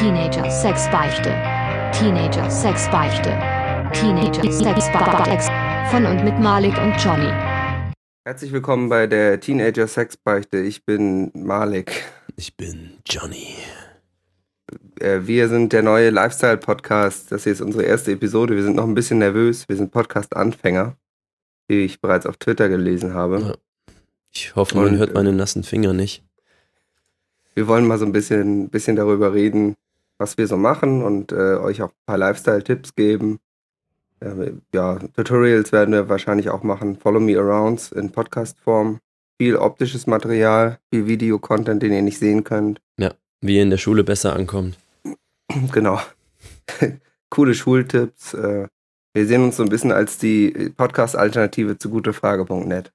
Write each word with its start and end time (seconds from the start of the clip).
Teenager 0.00 0.50
Sexbeichte. 0.50 1.28
Teenager 1.92 2.50
Sexbeichte. 2.50 3.36
Teenager 3.92 4.50
Sexbeichte. 4.50 5.52
Von 5.90 6.06
und 6.06 6.24
mit 6.24 6.40
Malik 6.40 6.72
und 6.78 6.96
Johnny. 6.96 7.30
Herzlich 8.24 8.50
willkommen 8.50 8.88
bei 8.88 9.06
der 9.06 9.38
Teenager 9.40 9.86
Sexbeichte. 9.86 10.56
Ich 10.56 10.86
bin 10.86 11.30
Malik. 11.34 12.04
Ich 12.36 12.56
bin 12.56 12.92
Johnny. 13.04 13.48
Äh, 15.00 15.20
Wir 15.24 15.50
sind 15.50 15.74
der 15.74 15.82
neue 15.82 16.08
Lifestyle-Podcast. 16.08 17.30
Das 17.30 17.44
hier 17.44 17.52
ist 17.52 17.60
unsere 17.60 17.82
erste 17.82 18.12
Episode. 18.12 18.56
Wir 18.56 18.62
sind 18.62 18.76
noch 18.76 18.84
ein 18.86 18.94
bisschen 18.94 19.18
nervös. 19.18 19.68
Wir 19.68 19.76
sind 19.76 19.90
Podcast-Anfänger, 19.90 20.96
wie 21.68 21.84
ich 21.84 22.00
bereits 22.00 22.24
auf 22.24 22.38
Twitter 22.38 22.70
gelesen 22.70 23.12
habe. 23.12 23.38
Ja. 23.38 23.54
Ich 24.32 24.56
hoffe, 24.56 24.76
man 24.76 24.86
Und, 24.86 24.96
hört 24.96 25.10
äh, 25.10 25.12
meine 25.12 25.34
nassen 25.34 25.62
Finger 25.62 25.92
nicht. 25.92 26.24
Wir 27.52 27.68
wollen 27.68 27.86
mal 27.86 27.98
so 27.98 28.06
ein 28.06 28.12
bisschen, 28.12 28.70
bisschen 28.70 28.96
darüber 28.96 29.34
reden, 29.34 29.76
was 30.20 30.38
wir 30.38 30.46
so 30.46 30.56
machen 30.56 31.02
und 31.02 31.32
äh, 31.32 31.56
euch 31.56 31.82
auch 31.82 31.88
ein 31.88 32.06
paar 32.06 32.18
Lifestyle-Tipps 32.18 32.94
geben. 32.94 33.40
Äh, 34.20 34.52
ja, 34.74 34.98
Tutorials 35.16 35.72
werden 35.72 35.92
wir 35.92 36.08
wahrscheinlich 36.08 36.50
auch 36.50 36.62
machen. 36.62 36.96
Follow 36.96 37.20
me 37.20 37.38
arounds 37.38 37.90
in 37.90 38.12
Podcast-Form. 38.12 39.00
Viel 39.38 39.56
optisches 39.56 40.06
Material, 40.06 40.78
viel 40.92 41.06
Videocontent, 41.06 41.82
den 41.82 41.92
ihr 41.92 42.02
nicht 42.02 42.18
sehen 42.18 42.44
könnt. 42.44 42.80
Wie 43.42 43.56
ihr 43.56 43.62
in 43.62 43.70
der 43.70 43.78
Schule 43.78 44.04
besser 44.04 44.34
ankommt. 44.34 44.78
Genau. 45.72 46.00
Coole 47.30 47.54
Schultipps. 47.54 48.34
Äh, 48.34 48.68
wir 49.14 49.26
sehen 49.26 49.42
uns 49.42 49.56
so 49.56 49.64
ein 49.64 49.68
bisschen 49.68 49.90
als 49.90 50.18
die 50.18 50.70
Podcast-Alternative 50.76 51.76
zu 51.76 51.90
gutefrage.net. 51.90 52.92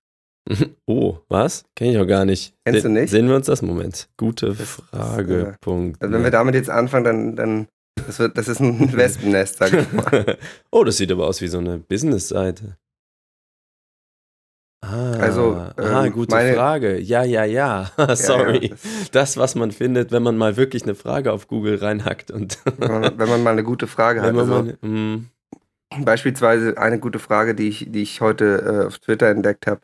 Oh, 0.88 1.18
was? 1.30 1.64
Kenn 1.76 1.90
ich 1.90 1.98
auch 1.98 2.06
gar 2.06 2.26
nicht. 2.26 2.54
Kennst 2.66 2.82
Se 2.84 2.88
du 2.88 2.94
nicht? 2.94 3.10
Sehen 3.10 3.28
wir 3.28 3.36
uns 3.36 3.48
das? 3.48 3.62
Moment. 3.62 4.08
Gute 4.18 4.48
Das- 4.50 4.58
das, 4.58 4.70
Frage. 4.92 5.40
äh, 5.48 5.54
Punkt. 5.60 6.02
Also 6.02 6.14
wenn 6.14 6.24
wir 6.24 6.32
damit 6.32 6.54
jetzt 6.56 6.70
anfangen, 6.70 7.04
dann, 7.04 7.36
dann 7.36 7.68
das, 8.06 8.20
wird, 8.20 8.38
das 8.38 8.48
ist 8.48 8.60
ein 8.60 8.94
Wespennest, 8.96 9.58
sag 9.58 9.74
ich 9.74 9.92
mal. 9.92 10.38
oh, 10.72 10.84
das 10.84 10.98
sieht 10.98 11.12
aber 11.12 11.28
aus 11.28 11.42
wie 11.42 11.48
so 11.48 11.58
eine 11.58 11.80
Business-Seite. 11.80 12.78
Ah, 14.84 15.14
Also, 15.14 15.56
ah, 15.78 16.06
ähm, 16.06 16.14
gute 16.14 16.36
meine- 16.36 16.54
Frage. 16.54 17.00
Ja, 17.00 17.24
ja, 17.24 17.44
ja. 17.44 17.90
Ja, 17.98 18.16
Sorry. 18.16 18.68
Ja, 18.68 18.70
das, 18.70 19.12
Das, 19.12 19.38
was 19.38 19.56
man 19.56 19.72
findet, 19.72 20.12
wenn 20.12 20.22
man 20.22 20.38
mal 20.38 20.58
wirklich 20.58 20.84
eine 20.84 20.94
Frage 20.94 21.32
auf 21.32 21.48
Google 21.48 21.78
reinhackt 21.78 22.30
und 22.30 22.60
wenn, 22.78 22.92
man, 23.02 23.18
wenn 23.18 23.30
man 23.30 23.42
mal 23.44 23.52
eine 23.52 23.64
gute 23.64 23.88
Frage 23.88 24.22
hat. 24.22 24.36
Also, 24.36 24.46
mal, 24.64 24.78
mm, 24.82 25.30
beispielsweise 26.04 26.78
eine 26.78 27.00
gute 27.00 27.18
Frage, 27.18 27.56
die 27.56 27.68
ich, 27.68 27.88
die 27.90 28.04
ich 28.04 28.22
heute 28.22 28.82
äh, 28.84 28.86
auf 28.86 29.00
Twitter 29.00 29.28
entdeckt 29.30 29.66
habe, 29.66 29.82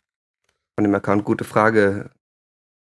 von 0.81 0.85
dem 0.85 0.95
Account 0.95 1.25
Gute 1.25 1.43
Frage 1.43 2.09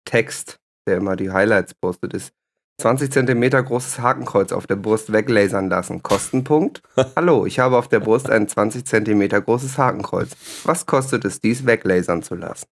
Text, 0.06 0.60
der 0.86 0.98
immer 0.98 1.16
die 1.16 1.32
Highlights 1.32 1.74
postet, 1.74 2.14
ist 2.14 2.32
20 2.80 3.12
Zentimeter 3.12 3.64
großes 3.64 4.00
Hakenkreuz 4.00 4.52
auf 4.52 4.68
der 4.68 4.76
Brust 4.76 5.12
weglasern 5.12 5.68
lassen. 5.68 6.04
Kostenpunkt? 6.04 6.84
Hallo, 7.16 7.48
ich 7.48 7.58
habe 7.58 7.76
auf 7.76 7.88
der 7.88 8.00
Brust 8.00 8.30
ein 8.30 8.48
20 8.48 8.86
Zentimeter 8.86 9.42
großes 9.42 9.80
Hakenkreuz. 9.80 10.38
Was 10.64 10.86
kostet 10.86 11.26
es, 11.26 11.42
dies 11.42 11.66
weglasern 11.66 12.22
zu 12.22 12.36
lassen? 12.36 12.68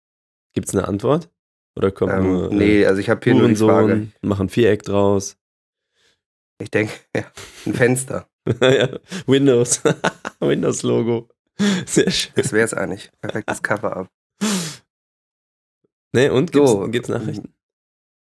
gibt's 0.54 0.74
eine 0.74 0.88
Antwort? 0.88 1.28
Oder 1.76 1.90
kommt 1.90 2.14
Ähm, 2.14 2.24
nur 2.24 2.50
äh, 2.50 2.54
nee, 2.54 2.86
also 2.86 2.98
ich 2.98 3.10
habe 3.10 3.20
hier 3.22 3.34
nur 3.34 3.48
die 3.48 3.56
Frage. 3.56 3.92
Hurensohn, 3.92 4.12
machen 4.22 4.48
Viereck 4.48 4.84
draus? 4.84 5.36
Ich 6.62 6.70
denke, 6.70 6.94
ja, 7.14 7.24
ein 7.66 7.74
Fenster. 7.74 8.26
ja, 8.62 8.88
Windows. 9.26 9.82
Windows-Logo. 10.40 11.28
Sehr 11.84 12.10
schön. 12.10 12.32
Das 12.36 12.52
wäre 12.54 12.64
es 12.64 12.72
eigentlich. 12.72 13.10
Perfektes 13.20 13.62
Cover-Up. 13.62 14.08
Nee, 16.12 16.28
und 16.28 16.52
gibt's, 16.52 16.70
So. 16.70 16.88
gibt's 16.88 17.08
Nachrichten? 17.08 17.54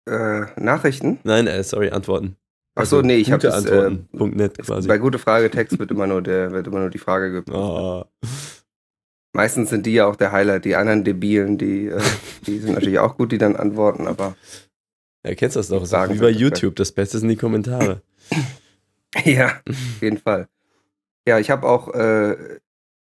Äh, 0.09 0.47
Nachrichten? 0.57 1.19
Nein, 1.25 1.47
äh, 1.47 1.63
sorry, 1.63 1.91
Antworten. 1.91 2.37
Ach 2.75 2.87
so, 2.87 3.03
nee, 3.03 3.17
ich 3.17 3.33
habe 3.33 3.43
das, 3.43 3.65
äh, 3.67 3.79
Antworten. 3.87 4.37
Net 4.37 4.59
quasi. 4.59 4.89
Bei 4.89 4.99
gute 4.99 5.19
Frage 5.19 5.51
Text 5.51 5.79
wird 5.79 5.91
immer 5.91 6.07
nur 6.07 6.23
der 6.23 6.53
wird 6.53 6.67
immer 6.67 6.81
nur 6.81 6.91
die 6.91 6.99
Frage 6.99 7.33
gepostet. 7.33 7.63
Oh. 7.63 8.05
Meistens 9.33 9.71
sind 9.71 9.87
die 9.87 9.93
ja 9.95 10.07
auch 10.07 10.17
der 10.17 10.33
Highlight. 10.33 10.65
Die 10.65 10.77
anderen 10.77 11.05
Debilen, 11.05 11.59
die, 11.59 11.87
äh, 11.89 12.01
die 12.47 12.59
sind 12.59 12.75
natürlich 12.75 12.99
auch 12.99 13.17
gut, 13.17 13.33
die 13.33 13.39
dann 13.39 13.57
antworten, 13.57 14.07
aber 14.07 14.37
Ja, 15.25 15.35
kennst 15.35 15.57
das 15.57 15.69
doch. 15.69 15.85
Sagen 15.87 16.15
wie 16.15 16.19
bei 16.19 16.33
das 16.33 16.41
YouTube. 16.41 16.77
Das 16.77 16.93
Beste 16.93 17.19
sind 17.19 17.29
die 17.29 17.37
Kommentare. 17.37 18.03
ja, 19.25 19.61
auf 19.69 20.03
jeden 20.03 20.19
Fall. 20.19 20.49
Ja, 21.27 21.39
ich 21.39 21.51
habe 21.51 21.69
auch, 21.69 21.93
äh, 21.95 22.59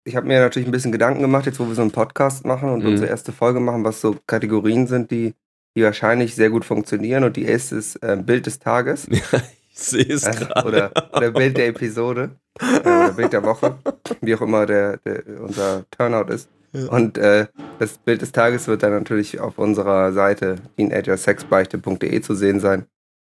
ich 0.06 0.16
habe 0.16 0.28
mir 0.28 0.40
natürlich 0.40 0.68
ein 0.68 0.72
bisschen 0.72 0.92
Gedanken 0.92 1.22
gemacht, 1.22 1.46
jetzt 1.46 1.60
wo 1.60 1.68
wir 1.68 1.76
so 1.76 1.82
einen 1.82 1.92
Podcast 1.92 2.46
machen 2.46 2.70
und 2.70 2.82
Mhm. 2.84 2.90
unsere 2.92 3.10
erste 3.10 3.32
Folge 3.32 3.60
machen, 3.60 3.84
was 3.84 4.02
so 4.02 4.16
Kategorien 4.28 4.88
sind, 4.88 5.12
die, 5.12 5.34
die 5.76 5.84
wahrscheinlich 5.84 6.36
sehr 6.36 6.50
gut 6.50 6.66
funktionieren. 6.66 7.24
Und 7.24 7.38
die 7.38 7.46
erste 7.46 7.76
ist 7.78 7.96
äh, 8.04 8.18
Bild 8.18 8.46
des 8.46 8.60
Tages. 8.60 9.08
ich 9.10 9.80
sehe 9.80 10.06
es 10.14 10.24
Also, 10.26 10.46
gerade. 10.46 10.68
oder, 10.68 10.92
oder 11.16 11.32
Bild 11.32 11.58
der 11.58 11.68
Episode. 11.68 12.32
äh, 12.60 12.80
oder 12.82 13.14
Bild 13.14 13.34
der 13.34 13.44
Woche. 13.44 13.76
Wie 14.22 14.36
auch 14.36 14.42
immer 14.42 14.66
der, 14.66 14.98
der, 14.98 15.24
unser 15.42 15.86
Turnout 15.92 16.32
ist. 16.32 16.50
Ja. 16.74 16.88
Und 16.90 17.18
äh, 17.20 17.48
das 17.80 17.98
Bild 18.00 18.22
des 18.24 18.32
Tages 18.32 18.68
wird 18.68 18.82
dann 18.84 18.92
natürlich 18.94 19.40
auf 19.40 19.58
unserer 19.60 20.12
Seite 20.12 20.56
teenagersexbeichte.de 20.78 22.22
zu 22.22 22.36
sehen 22.36 22.60
sein. 22.60 22.86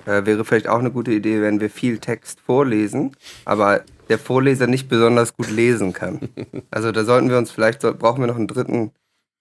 Äh, 0.06 0.24
wäre 0.24 0.42
vielleicht 0.42 0.66
auch 0.66 0.78
eine 0.78 0.90
gute 0.90 1.10
Idee, 1.10 1.42
wenn 1.42 1.60
wir 1.60 1.68
viel 1.68 1.98
Text 1.98 2.40
vorlesen, 2.40 3.14
aber 3.44 3.82
der 4.08 4.18
Vorleser 4.18 4.66
nicht 4.66 4.88
besonders 4.88 5.36
gut 5.36 5.50
lesen 5.50 5.92
kann. 5.92 6.30
Also 6.70 6.92
da 6.92 7.04
sollten 7.04 7.28
wir 7.28 7.36
uns 7.36 7.50
vielleicht, 7.50 7.82
brauchen 7.98 8.22
wir 8.22 8.26
noch 8.26 8.36
einen 8.36 8.46
dritten, 8.46 8.92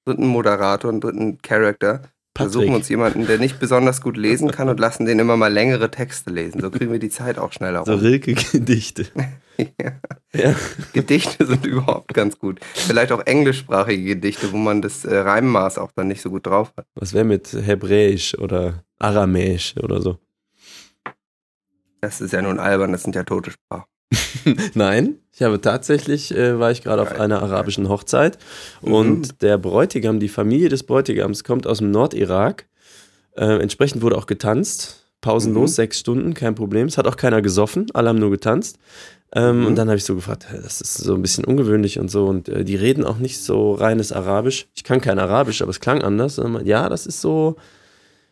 dritten 0.04 0.28
Moderator, 0.28 0.92
einen 0.92 1.00
dritten 1.00 1.42
Charakter. 1.42 2.02
Wir 2.40 2.50
suchen 2.50 2.66
Patrick. 2.68 2.76
uns 2.76 2.90
jemanden, 2.90 3.28
der 3.28 3.38
nicht 3.40 3.60
besonders 3.60 4.02
gut 4.02 4.18
lesen 4.18 4.52
kann 4.52 4.70
und 4.70 4.80
lassen 4.80 5.06
den 5.06 5.20
immer 5.20 5.38
mal 5.38 5.52
längere 5.52 5.90
Texte 5.92 6.30
lesen. 6.32 6.62
So 6.62 6.70
kriegen 6.72 6.92
wir 6.92 7.00
die 7.00 7.10
Zeit 7.10 7.38
auch 7.40 7.52
schneller 7.54 7.84
So 7.86 7.94
rum. 7.94 8.02
Rilke-Gedichte. 8.02 9.06
Ja. 9.82 9.94
Ja. 10.36 10.56
Gedichte 10.94 11.44
sind 11.48 11.66
überhaupt 11.66 12.14
ganz 12.14 12.38
gut. 12.38 12.60
Vielleicht 12.76 13.12
auch 13.12 13.26
englischsprachige 13.26 14.14
Gedichte, 14.14 14.52
wo 14.52 14.58
man 14.58 14.84
das 14.84 15.04
äh, 15.04 15.18
Reimmaß 15.18 15.80
auch 15.80 15.92
dann 15.96 16.10
nicht 16.10 16.22
so 16.22 16.30
gut 16.30 16.46
drauf 16.46 16.72
hat. 16.78 16.86
Was 16.94 17.16
wäre 17.16 17.26
mit 17.26 17.52
Hebräisch 17.54 18.38
oder 18.38 18.84
Aramäisch 19.00 19.74
oder 19.82 20.00
so? 20.00 20.20
Das 22.02 22.22
ist 22.22 22.34
ja 22.34 22.44
nun 22.44 22.60
albern, 22.60 22.92
das 22.92 23.02
sind 23.02 23.16
ja 23.16 23.24
tote 23.24 23.50
Sprachen. 23.50 23.86
Nein, 24.74 25.18
ich 25.34 25.42
habe 25.42 25.60
tatsächlich, 25.62 26.34
äh, 26.34 26.58
war 26.60 26.72
ich 26.72 26.82
gerade 26.84 27.02
auf 27.02 27.20
einer 27.20 27.42
arabischen 27.42 27.90
Hochzeit 27.90 28.38
und 28.82 29.20
Mhm. 29.20 29.38
der 29.42 29.58
Bräutigam, 29.58 30.20
die 30.20 30.30
Familie 30.30 30.70
des 30.70 30.84
Bräutigams 30.84 31.44
kommt 31.44 31.68
aus 31.68 31.80
dem 31.80 31.92
Nordirak. 31.92 32.66
Äh, 33.36 33.62
entsprechend 33.62 34.02
wurde 34.02 34.18
auch 34.18 34.26
getanzt, 34.26 35.04
pausenlos, 35.22 35.72
Mhm. 35.72 35.76
sechs 35.76 36.00
Stunden, 36.00 36.34
kein 36.34 36.56
Problem. 36.56 36.88
Es 36.88 36.98
hat 36.98 37.08
auch 37.08 37.18
keiner 37.18 37.42
gesoffen, 37.42 37.88
alle 37.94 38.10
haben 38.10 38.20
nur 38.20 38.32
getanzt. 38.32 38.78
Ähm, 39.36 39.60
Mhm. 39.62 39.66
Und 39.68 39.76
dann 39.76 39.90
habe 39.90 39.98
ich 39.98 40.06
so 40.06 40.16
gefragt, 40.16 40.48
das 40.64 40.80
ist 40.80 40.96
so 41.00 41.14
ein 41.14 41.22
bisschen 41.22 41.44
ungewöhnlich 41.44 42.00
und 42.00 42.10
so. 42.10 42.28
Und 42.28 42.48
äh, 42.48 42.64
die 42.64 42.78
reden 42.78 43.04
auch 43.04 43.18
nicht 43.18 43.40
so 43.44 43.74
reines 43.74 44.14
Arabisch. 44.14 44.68
Ich 44.74 44.86
kann 44.86 45.02
kein 45.02 45.20
Arabisch, 45.20 45.62
aber 45.62 45.72
es 45.72 45.82
klang 45.82 46.02
anders. 46.02 46.40
Und 46.40 46.66
ja, 46.66 46.88
das 46.88 47.06
ist 47.06 47.20
so, 47.20 47.58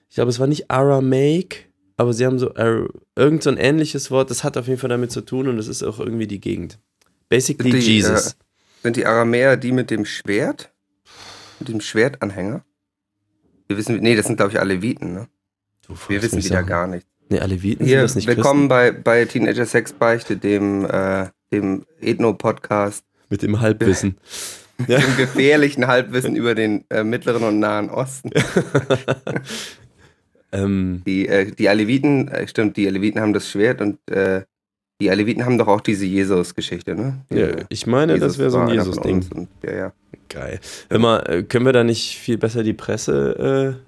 ich 0.09 0.15
glaube, 0.15 0.29
es 0.29 0.39
war 0.39 0.47
nicht 0.47 0.71
Aramaic, 0.71 1.67
aber 1.97 2.13
sie 2.13 2.25
haben 2.25 2.39
so 2.39 2.53
äh, 2.55 2.87
irgend 3.15 3.43
so 3.43 3.49
ein 3.49 3.57
ähnliches 3.57 4.11
Wort. 4.11 4.29
Das 4.29 4.43
hat 4.43 4.57
auf 4.57 4.67
jeden 4.67 4.79
Fall 4.79 4.89
damit 4.89 5.11
zu 5.11 5.21
tun 5.21 5.47
und 5.47 5.57
es 5.57 5.67
ist 5.67 5.83
auch 5.83 5.99
irgendwie 5.99 6.27
die 6.27 6.39
Gegend. 6.41 6.79
Basically 7.29 7.71
Die, 7.71 7.77
Jesus. 7.79 8.31
äh, 8.31 8.35
Sind 8.83 8.95
die 8.97 9.05
Aramäer 9.05 9.57
die 9.57 9.71
mit 9.71 9.89
dem 9.91 10.05
Schwert? 10.05 10.71
Mit 11.59 11.69
dem 11.69 11.81
Schwertanhänger? 11.81 12.63
Wir 13.67 13.77
wissen, 13.77 13.97
nee, 13.99 14.15
das 14.15 14.27
sind 14.27 14.35
glaube 14.37 14.51
ich 14.51 14.59
Aleviten, 14.59 15.13
ne? 15.13 15.27
Fragst 15.87 16.09
Wir 16.09 16.21
wissen 16.21 16.37
wieder 16.43 16.55
Sachen. 16.57 16.67
gar 16.67 16.87
nicht. 16.87 17.07
Nee, 17.29 17.39
Aleviten 17.39 17.85
sind 17.85 17.87
Hier, 17.87 18.01
das 18.01 18.13
nicht 18.15 18.27
willkommen 18.27 18.67
bei, 18.67 18.91
bei 18.91 19.25
Teenager 19.25 19.65
Sex 19.65 19.93
Beichte, 19.93 20.37
dem, 20.37 20.85
äh, 20.85 21.27
dem 21.51 21.85
Ethno-Podcast, 22.01 23.03
mit 23.29 23.41
dem 23.41 23.59
Halbwissen. 23.61 24.17
ja. 24.87 24.99
dem 24.99 25.17
gefährlichen 25.17 25.87
Halbwissen 25.87 26.35
über 26.35 26.53
den 26.53 26.85
äh, 26.91 27.03
Mittleren 27.03 27.43
und 27.43 27.59
Nahen 27.59 27.89
Osten. 27.89 28.29
ähm, 30.63 31.01
Die, 31.05 31.27
äh, 31.27 31.51
die 31.51 31.69
Aleviten, 31.69 32.27
äh, 32.29 32.47
stimmt, 32.47 32.77
die 32.77 32.87
Aleviten 32.87 33.21
haben 33.21 33.33
das 33.33 33.49
Schwert 33.49 33.81
und 33.81 33.97
äh, 34.09 34.41
die 35.01 35.11
Aleviten 35.11 35.43
haben 35.45 35.57
doch 35.57 35.67
auch 35.67 35.81
diese 35.81 36.05
Jesus-Geschichte, 36.05 36.95
ne? 36.95 37.17
ja, 37.29 37.47
ich 37.67 37.85
meine, 37.85 38.17
das 38.17 38.37
wäre 38.37 38.49
so 38.49 38.59
ein 38.59 38.69
Jesus-Ding. 38.69 39.47
Ja, 39.63 39.73
ja. 39.73 39.93
Geil. 40.29 40.59
Mal, 40.89 41.19
äh, 41.27 41.43
können 41.43 41.65
wir 41.65 41.73
da 41.73 41.83
nicht 41.83 42.17
viel 42.17 42.37
besser 42.37 42.63
die 42.63 42.73
Presse, 42.73 43.77
äh, 43.77 43.85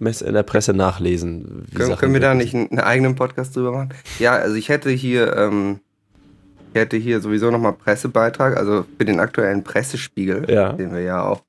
in 0.00 0.34
der 0.34 0.42
Presse 0.42 0.74
nachlesen? 0.74 1.66
Können, 1.74 1.96
können 1.96 2.12
wir 2.12 2.20
da 2.20 2.34
nicht 2.34 2.54
einen, 2.54 2.70
einen 2.70 2.80
eigenen 2.80 3.14
Podcast 3.14 3.54
drüber 3.56 3.72
machen? 3.72 3.90
Ja, 4.18 4.32
also 4.32 4.56
ich 4.56 4.68
hätte 4.68 4.90
hier, 4.90 5.36
ähm, 5.36 5.80
ich 6.74 6.80
hätte 6.80 6.96
hier 6.96 7.20
sowieso 7.20 7.50
nochmal 7.50 7.72
Pressebeitrag, 7.72 8.56
also 8.56 8.84
für 8.98 9.04
den 9.04 9.20
aktuellen 9.20 9.62
Pressespiegel, 9.64 10.50
Ja. 10.50 10.72
den 10.72 10.92
wir 10.92 11.00
ja 11.02 11.22
auch, 11.22 11.42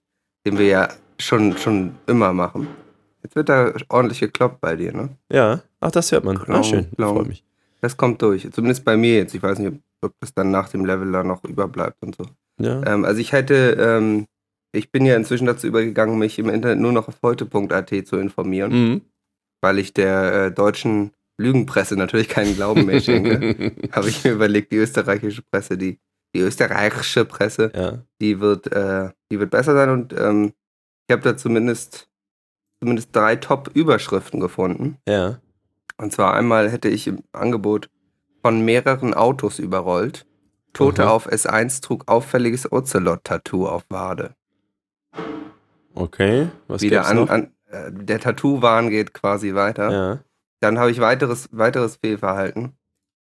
den 0.45 0.57
wir 0.57 0.67
ja 0.67 0.89
schon, 1.19 1.57
schon 1.57 1.91
immer 2.07 2.31
machen. 2.33 2.67
Jetzt 3.23 3.35
wird 3.35 3.49
da 3.49 3.73
ordentlich 3.89 4.19
gekloppt 4.19 4.61
bei 4.61 4.75
dir, 4.75 4.93
ne? 4.93 5.09
Ja, 5.31 5.61
ach, 5.79 5.91
das 5.91 6.11
hört 6.11 6.23
man. 6.23 6.37
Genau, 6.37 6.59
ah, 6.59 6.63
schön, 6.63 6.87
genau. 6.95 7.15
freut 7.15 7.27
mich. 7.27 7.43
Das 7.81 7.97
kommt 7.97 8.21
durch. 8.21 8.49
Zumindest 8.51 8.83
bei 8.85 8.97
mir 8.97 9.15
jetzt. 9.17 9.33
Ich 9.35 9.43
weiß 9.43 9.59
nicht, 9.59 9.69
ob, 9.73 9.79
ob 10.01 10.13
das 10.19 10.33
dann 10.33 10.51
nach 10.51 10.69
dem 10.69 10.85
Level 10.85 11.11
da 11.11 11.23
noch 11.23 11.43
überbleibt 11.43 12.01
und 12.01 12.15
so. 12.15 12.25
Ja. 12.59 12.81
Ähm, 12.85 13.05
also 13.05 13.19
ich 13.21 13.31
hätte, 13.31 13.77
ähm, 13.79 14.25
ich 14.73 14.91
bin 14.91 15.05
ja 15.05 15.15
inzwischen 15.15 15.45
dazu 15.47 15.67
übergegangen, 15.67 16.17
mich 16.19 16.37
im 16.39 16.49
Internet 16.49 16.79
nur 16.79 16.91
noch 16.91 17.07
auf 17.07 17.15
heute.at 17.23 17.89
zu 18.07 18.17
informieren, 18.17 18.71
Mhm. 18.71 19.01
weil 19.61 19.79
ich 19.79 19.93
der 19.93 20.33
äh, 20.33 20.51
deutschen 20.51 21.11
Lügenpresse 21.37 21.95
natürlich 21.95 22.27
keinen 22.27 22.55
Glauben 22.55 22.85
mehr 22.85 22.99
schenke. 22.99 23.71
habe 23.93 24.09
ich 24.09 24.23
mir 24.23 24.31
überlegt, 24.31 24.71
die 24.73 24.77
österreichische 24.77 25.41
Presse, 25.41 25.77
die, 25.77 25.97
die 26.35 26.41
österreichische 26.41 27.23
Presse, 27.23 27.71
ja. 27.73 27.99
die 28.21 28.41
wird, 28.41 28.71
äh, 28.73 29.09
die 29.31 29.39
wird 29.39 29.51
besser 29.51 29.73
sein 29.73 29.89
und 29.89 30.13
ähm, 30.13 30.51
ich 31.07 31.13
habe 31.13 31.23
da 31.23 31.37
zumindest, 31.37 32.08
zumindest 32.79 33.15
drei 33.15 33.35
Top-Überschriften 33.35 34.39
gefunden. 34.39 34.97
Ja. 35.07 35.39
Und 35.97 36.13
zwar 36.13 36.33
einmal 36.33 36.69
hätte 36.69 36.87
ich 36.87 37.07
im 37.07 37.23
Angebot 37.33 37.89
von 38.41 38.63
mehreren 38.63 39.13
Autos 39.13 39.59
überrollt. 39.59 40.25
Tote 40.73 41.05
Aha. 41.05 41.11
auf 41.11 41.27
S1 41.29 41.81
trug 41.81 42.03
auffälliges 42.07 42.71
Ocelot-Tattoo 42.71 43.67
auf 43.67 43.83
Wade. 43.89 44.35
Okay. 45.95 46.47
Was 46.67 46.81
Wieder 46.81 47.07
an, 47.07 47.15
noch? 47.17 47.29
an 47.29 47.51
äh, 47.69 47.91
der 47.91 48.19
Tattoo-Wahn 48.19 48.89
geht 48.89 49.13
quasi 49.13 49.55
weiter. 49.55 49.91
ja. 49.91 50.19
Dann 50.61 50.77
habe 50.77 50.91
ich 50.91 50.99
weiteres, 50.99 51.47
weiteres 51.53 51.95
Fehlverhalten. 51.97 52.73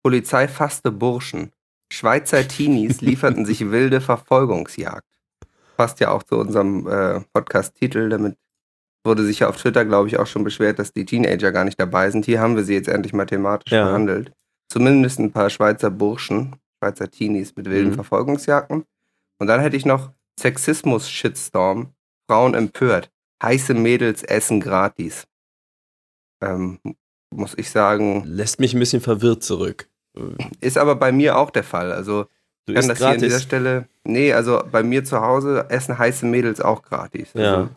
Polizei 0.03 0.49
fasste 0.49 0.91
Burschen. 0.91 1.51
Schweizer 1.89 2.45
Teenies 2.47 3.01
lieferten 3.01 3.45
sich 3.45 3.71
wilde 3.71 4.01
Verfolgungsjagd. 4.01 5.07
Passt 5.77 5.99
ja 6.01 6.11
auch 6.11 6.23
zu 6.23 6.37
unserem 6.37 6.87
äh, 6.87 7.21
Podcast-Titel. 7.33 8.09
Damit 8.09 8.35
wurde 9.03 9.23
sich 9.23 9.39
ja 9.39 9.49
auf 9.49 9.57
Twitter, 9.57 9.83
glaube 9.85 10.07
ich, 10.07 10.17
auch 10.19 10.27
schon 10.27 10.43
beschwert, 10.43 10.79
dass 10.79 10.93
die 10.93 11.05
Teenager 11.05 11.51
gar 11.51 11.63
nicht 11.65 11.79
dabei 11.79 12.09
sind. 12.11 12.25
Hier 12.25 12.39
haben 12.39 12.55
wir 12.55 12.63
sie 12.63 12.73
jetzt 12.75 12.87
endlich 12.89 13.13
mathematisch 13.13 13.71
Ja. 13.71 13.85
behandelt. 13.85 14.31
Zumindest 14.69 15.19
ein 15.19 15.31
paar 15.31 15.49
Schweizer 15.49 15.89
Burschen, 15.89 16.55
Schweizer 16.79 17.09
Teenies 17.09 17.55
mit 17.55 17.69
wilden 17.69 17.89
Mhm. 17.91 17.95
Verfolgungsjagden. 17.95 18.85
Und 19.39 19.47
dann 19.47 19.59
hätte 19.59 19.75
ich 19.75 19.85
noch 19.85 20.11
Sexismus-Shitstorm. 20.39 21.89
Frauen 22.29 22.53
empört. 22.53 23.11
Heiße 23.43 23.73
Mädels 23.73 24.23
essen 24.23 24.59
gratis. 24.61 25.25
Ähm, 26.41 26.79
muss 27.33 27.53
ich 27.57 27.69
sagen, 27.69 28.23
Lässt 28.25 28.59
mich 28.59 28.73
ein 28.73 28.79
bisschen 28.79 29.01
verwirrt 29.01 29.43
zurück. 29.43 29.87
ist 30.59 30.77
aber 30.77 30.95
bei 30.95 31.11
mir 31.11 31.37
auch 31.37 31.49
der 31.51 31.63
Fall. 31.63 31.91
Also 31.91 32.25
Du 32.67 32.73
kann 32.73 32.87
das 32.87 32.97
hier 32.99 33.07
an 33.07 33.13
dieser 33.15 33.27
gratis. 33.29 33.43
Stelle. 33.43 33.87
Nee, 34.03 34.33
also 34.33 34.61
bei 34.71 34.83
mir 34.83 35.03
zu 35.03 35.19
Hause 35.21 35.65
essen 35.69 35.97
heiße 35.97 36.25
Mädels 36.25 36.61
auch 36.61 36.81
gratis. 36.83 37.29
Also, 37.35 37.39
Ja. 37.39 37.69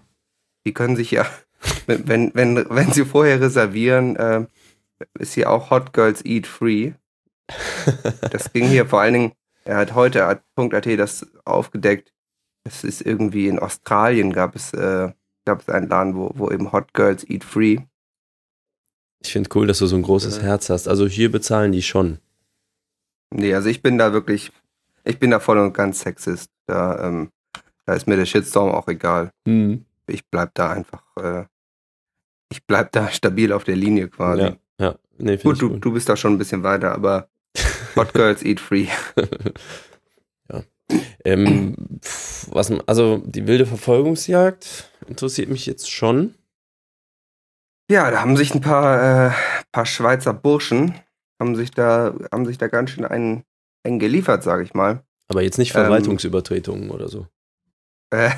Die 0.66 0.72
können 0.72 0.96
sich 0.96 1.10
ja, 1.10 1.26
wenn, 1.86 2.34
wenn, 2.34 2.56
wenn, 2.70 2.92
sie 2.92 3.04
vorher 3.04 3.40
reservieren, 3.40 4.16
äh, 4.16 4.46
ist 5.18 5.34
hier 5.34 5.50
auch 5.50 5.70
Hot 5.70 5.92
Girls 5.92 6.24
Eat 6.24 6.46
Free. 6.46 6.92
Das 8.30 8.52
ging 8.52 8.66
hier 8.66 8.86
vor 8.86 9.00
allen 9.00 9.14
Dingen, 9.14 9.32
er 9.64 9.76
hat 9.76 9.94
heute 9.94 10.24
at.at 10.24 10.86
das 10.98 11.26
aufgedeckt. 11.44 12.12
Es 12.64 12.84
ist 12.84 13.02
irgendwie 13.02 13.48
in 13.48 13.58
Australien 13.58 14.32
gab 14.32 14.56
es, 14.56 14.72
äh, 14.72 15.12
gab 15.44 15.60
es 15.60 15.68
einen 15.68 15.88
Laden, 15.88 16.16
wo, 16.16 16.30
wo 16.34 16.50
eben 16.50 16.72
Hot 16.72 16.94
Girls 16.94 17.28
Eat 17.28 17.44
Free. 17.44 17.78
Ich 19.22 19.32
finde 19.32 19.50
cool, 19.54 19.66
dass 19.66 19.78
du 19.78 19.86
so 19.86 19.96
ein 19.96 20.02
großes 20.02 20.38
Ja. 20.38 20.42
Herz 20.44 20.70
hast. 20.70 20.86
Also 20.86 21.06
hier 21.06 21.30
bezahlen 21.30 21.72
die 21.72 21.82
schon. 21.82 22.18
Nee, 23.30 23.54
also 23.54 23.68
ich 23.68 23.82
bin 23.82 23.98
da 23.98 24.12
wirklich, 24.12 24.52
ich 25.04 25.18
bin 25.18 25.30
da 25.30 25.40
voll 25.40 25.58
und 25.58 25.72
ganz 25.72 26.00
sexist. 26.00 26.50
Da, 26.66 27.08
ähm, 27.08 27.30
da 27.86 27.94
ist 27.94 28.06
mir 28.06 28.16
der 28.16 28.26
Shitstorm 28.26 28.70
auch 28.70 28.88
egal. 28.88 29.30
Mhm. 29.46 29.84
Ich 30.06 30.26
bleib 30.28 30.54
da 30.54 30.70
einfach, 30.72 31.02
äh, 31.16 31.44
ich 32.50 32.64
bleib 32.66 32.92
da 32.92 33.08
stabil 33.12 33.52
auf 33.52 33.64
der 33.64 33.76
Linie 33.76 34.08
quasi. 34.08 34.42
Ja, 34.42 34.56
ja. 34.78 34.94
Nee, 35.16 35.36
Gut, 35.36 35.62
du, 35.62 35.70
gut. 35.70 35.84
du 35.84 35.92
bist 35.92 36.08
da 36.08 36.16
schon 36.16 36.32
ein 36.34 36.38
bisschen 36.38 36.62
weiter, 36.64 36.92
aber 36.92 37.28
Hot 37.96 38.12
Girls 38.14 38.42
Eat 38.42 38.58
Free. 38.60 38.88
ähm, 41.24 41.76
pf, 42.02 42.48
was, 42.52 42.72
also 42.86 43.18
die 43.24 43.46
wilde 43.46 43.66
Verfolgungsjagd 43.66 44.90
interessiert 45.06 45.48
mich 45.48 45.66
jetzt 45.66 45.90
schon. 45.90 46.34
Ja, 47.90 48.10
da 48.10 48.20
haben 48.20 48.36
sich 48.36 48.54
ein 48.54 48.60
paar, 48.60 49.28
äh, 49.28 49.32
paar 49.70 49.86
Schweizer 49.86 50.32
Burschen, 50.32 50.94
haben 51.40 51.54
sich 51.54 51.70
da, 51.70 52.14
haben 52.32 52.46
sich 52.46 52.58
da 52.58 52.68
ganz 52.68 52.90
schön 52.90 53.04
einen, 53.04 53.44
einen 53.84 53.98
geliefert, 53.98 54.42
sage 54.42 54.62
ich 54.62 54.74
mal. 54.74 55.04
Aber 55.28 55.42
jetzt 55.42 55.58
nicht 55.58 55.74
Ähm, 55.74 55.82
Verwaltungsübertretungen 55.82 56.90
oder 56.90 57.08
so. 57.08 57.28
Äh, 58.10 58.30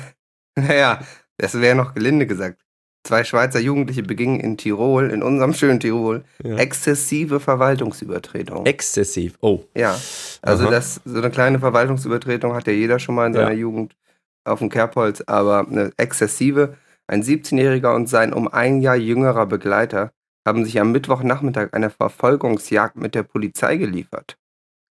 naja, 0.55 1.01
das 1.37 1.59
wäre 1.59 1.75
noch 1.75 1.93
gelinde 1.93 2.27
gesagt. 2.27 2.61
Zwei 3.03 3.23
Schweizer 3.23 3.59
Jugendliche 3.59 4.03
begingen 4.03 4.39
in 4.41 4.57
Tirol, 4.57 5.11
in 5.11 5.23
unserem 5.23 5.53
schönen 5.53 5.79
Tirol, 5.79 6.25
Ja. 6.43 6.57
exzessive 6.57 7.39
Verwaltungsübertretungen. 7.39 8.65
Exzessiv. 8.65 9.37
Oh. 9.41 9.63
Ja, 9.75 9.97
also 10.41 10.63
Aha. 10.65 10.71
das, 10.71 10.99
so 11.05 11.17
eine 11.17 11.29
kleine 11.29 11.59
Verwaltungsübertretung 11.59 12.53
hat 12.53 12.67
ja 12.67 12.73
jeder 12.73 12.99
schon 12.99 13.15
mal 13.15 13.27
in 13.27 13.33
Ja. 13.33 13.41
seiner 13.41 13.53
Jugend 13.53 13.95
auf 14.43 14.59
dem 14.59 14.69
Kerbholz, 14.69 15.21
aber 15.25 15.65
eine 15.67 15.91
exzessive. 15.97 16.75
Ein 17.07 17.23
17-Jähriger 17.23 17.95
und 17.95 18.07
sein 18.09 18.33
um 18.33 18.49
ein 18.49 18.81
Jahr 18.81 18.97
jüngerer 18.97 19.45
Begleiter 19.45 20.11
haben 20.45 20.65
sich 20.65 20.79
am 20.79 20.91
Mittwochnachmittag 20.91 21.69
einer 21.73 21.89
Verfolgungsjagd 21.89 22.97
mit 22.97 23.15
der 23.15 23.23
Polizei 23.23 23.77
geliefert. 23.77 24.37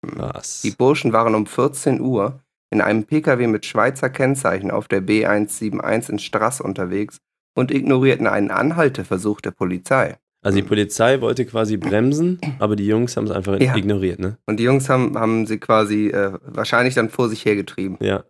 Was? 0.02 0.60
Die 0.62 0.70
Burschen 0.70 1.12
waren 1.12 1.34
um 1.34 1.46
14 1.46 2.00
Uhr 2.00 2.40
in 2.75 2.81
einem 2.81 3.04
Pkw 3.04 3.47
mit 3.47 3.64
Schweizer 3.64 4.11
Kennzeichen 4.11 4.71
auf 4.71 4.88
der 4.88 5.00
B171 5.00 6.11
in 6.11 6.19
Strass 6.19 6.61
unterwegs 6.61 7.19
und 7.57 7.71
ignorierten 7.71 8.26
einen 8.26 8.50
Anhalteversuch 8.50 9.40
der 9.40 9.52
Polizei. 9.52 10.16
Also 10.43 10.57
die 10.57 10.62
Polizei 10.62 11.21
wollte 11.23 11.47
quasi 11.47 11.78
bremsen, 11.78 12.38
aber 12.59 12.76
die 12.76 12.87
Jungs 12.87 13.16
haben 13.16 13.25
es 13.25 13.31
einfach 13.31 13.59
Ja. 13.61 13.76
ignoriert, 13.76 14.19
ne? 14.19 14.37
Und 14.47 14.59
die 14.59 14.64
Jungs 14.64 14.88
haben, 14.90 15.16
haben 15.19 15.47
sie 15.47 15.59
quasi 15.59 16.09
äh, 16.09 16.33
wahrscheinlich 16.45 16.95
dann 16.95 17.09
vor 17.09 17.31
sich 17.31 17.45
hergetrieben, 17.47 17.97
Ja. 18.00 18.25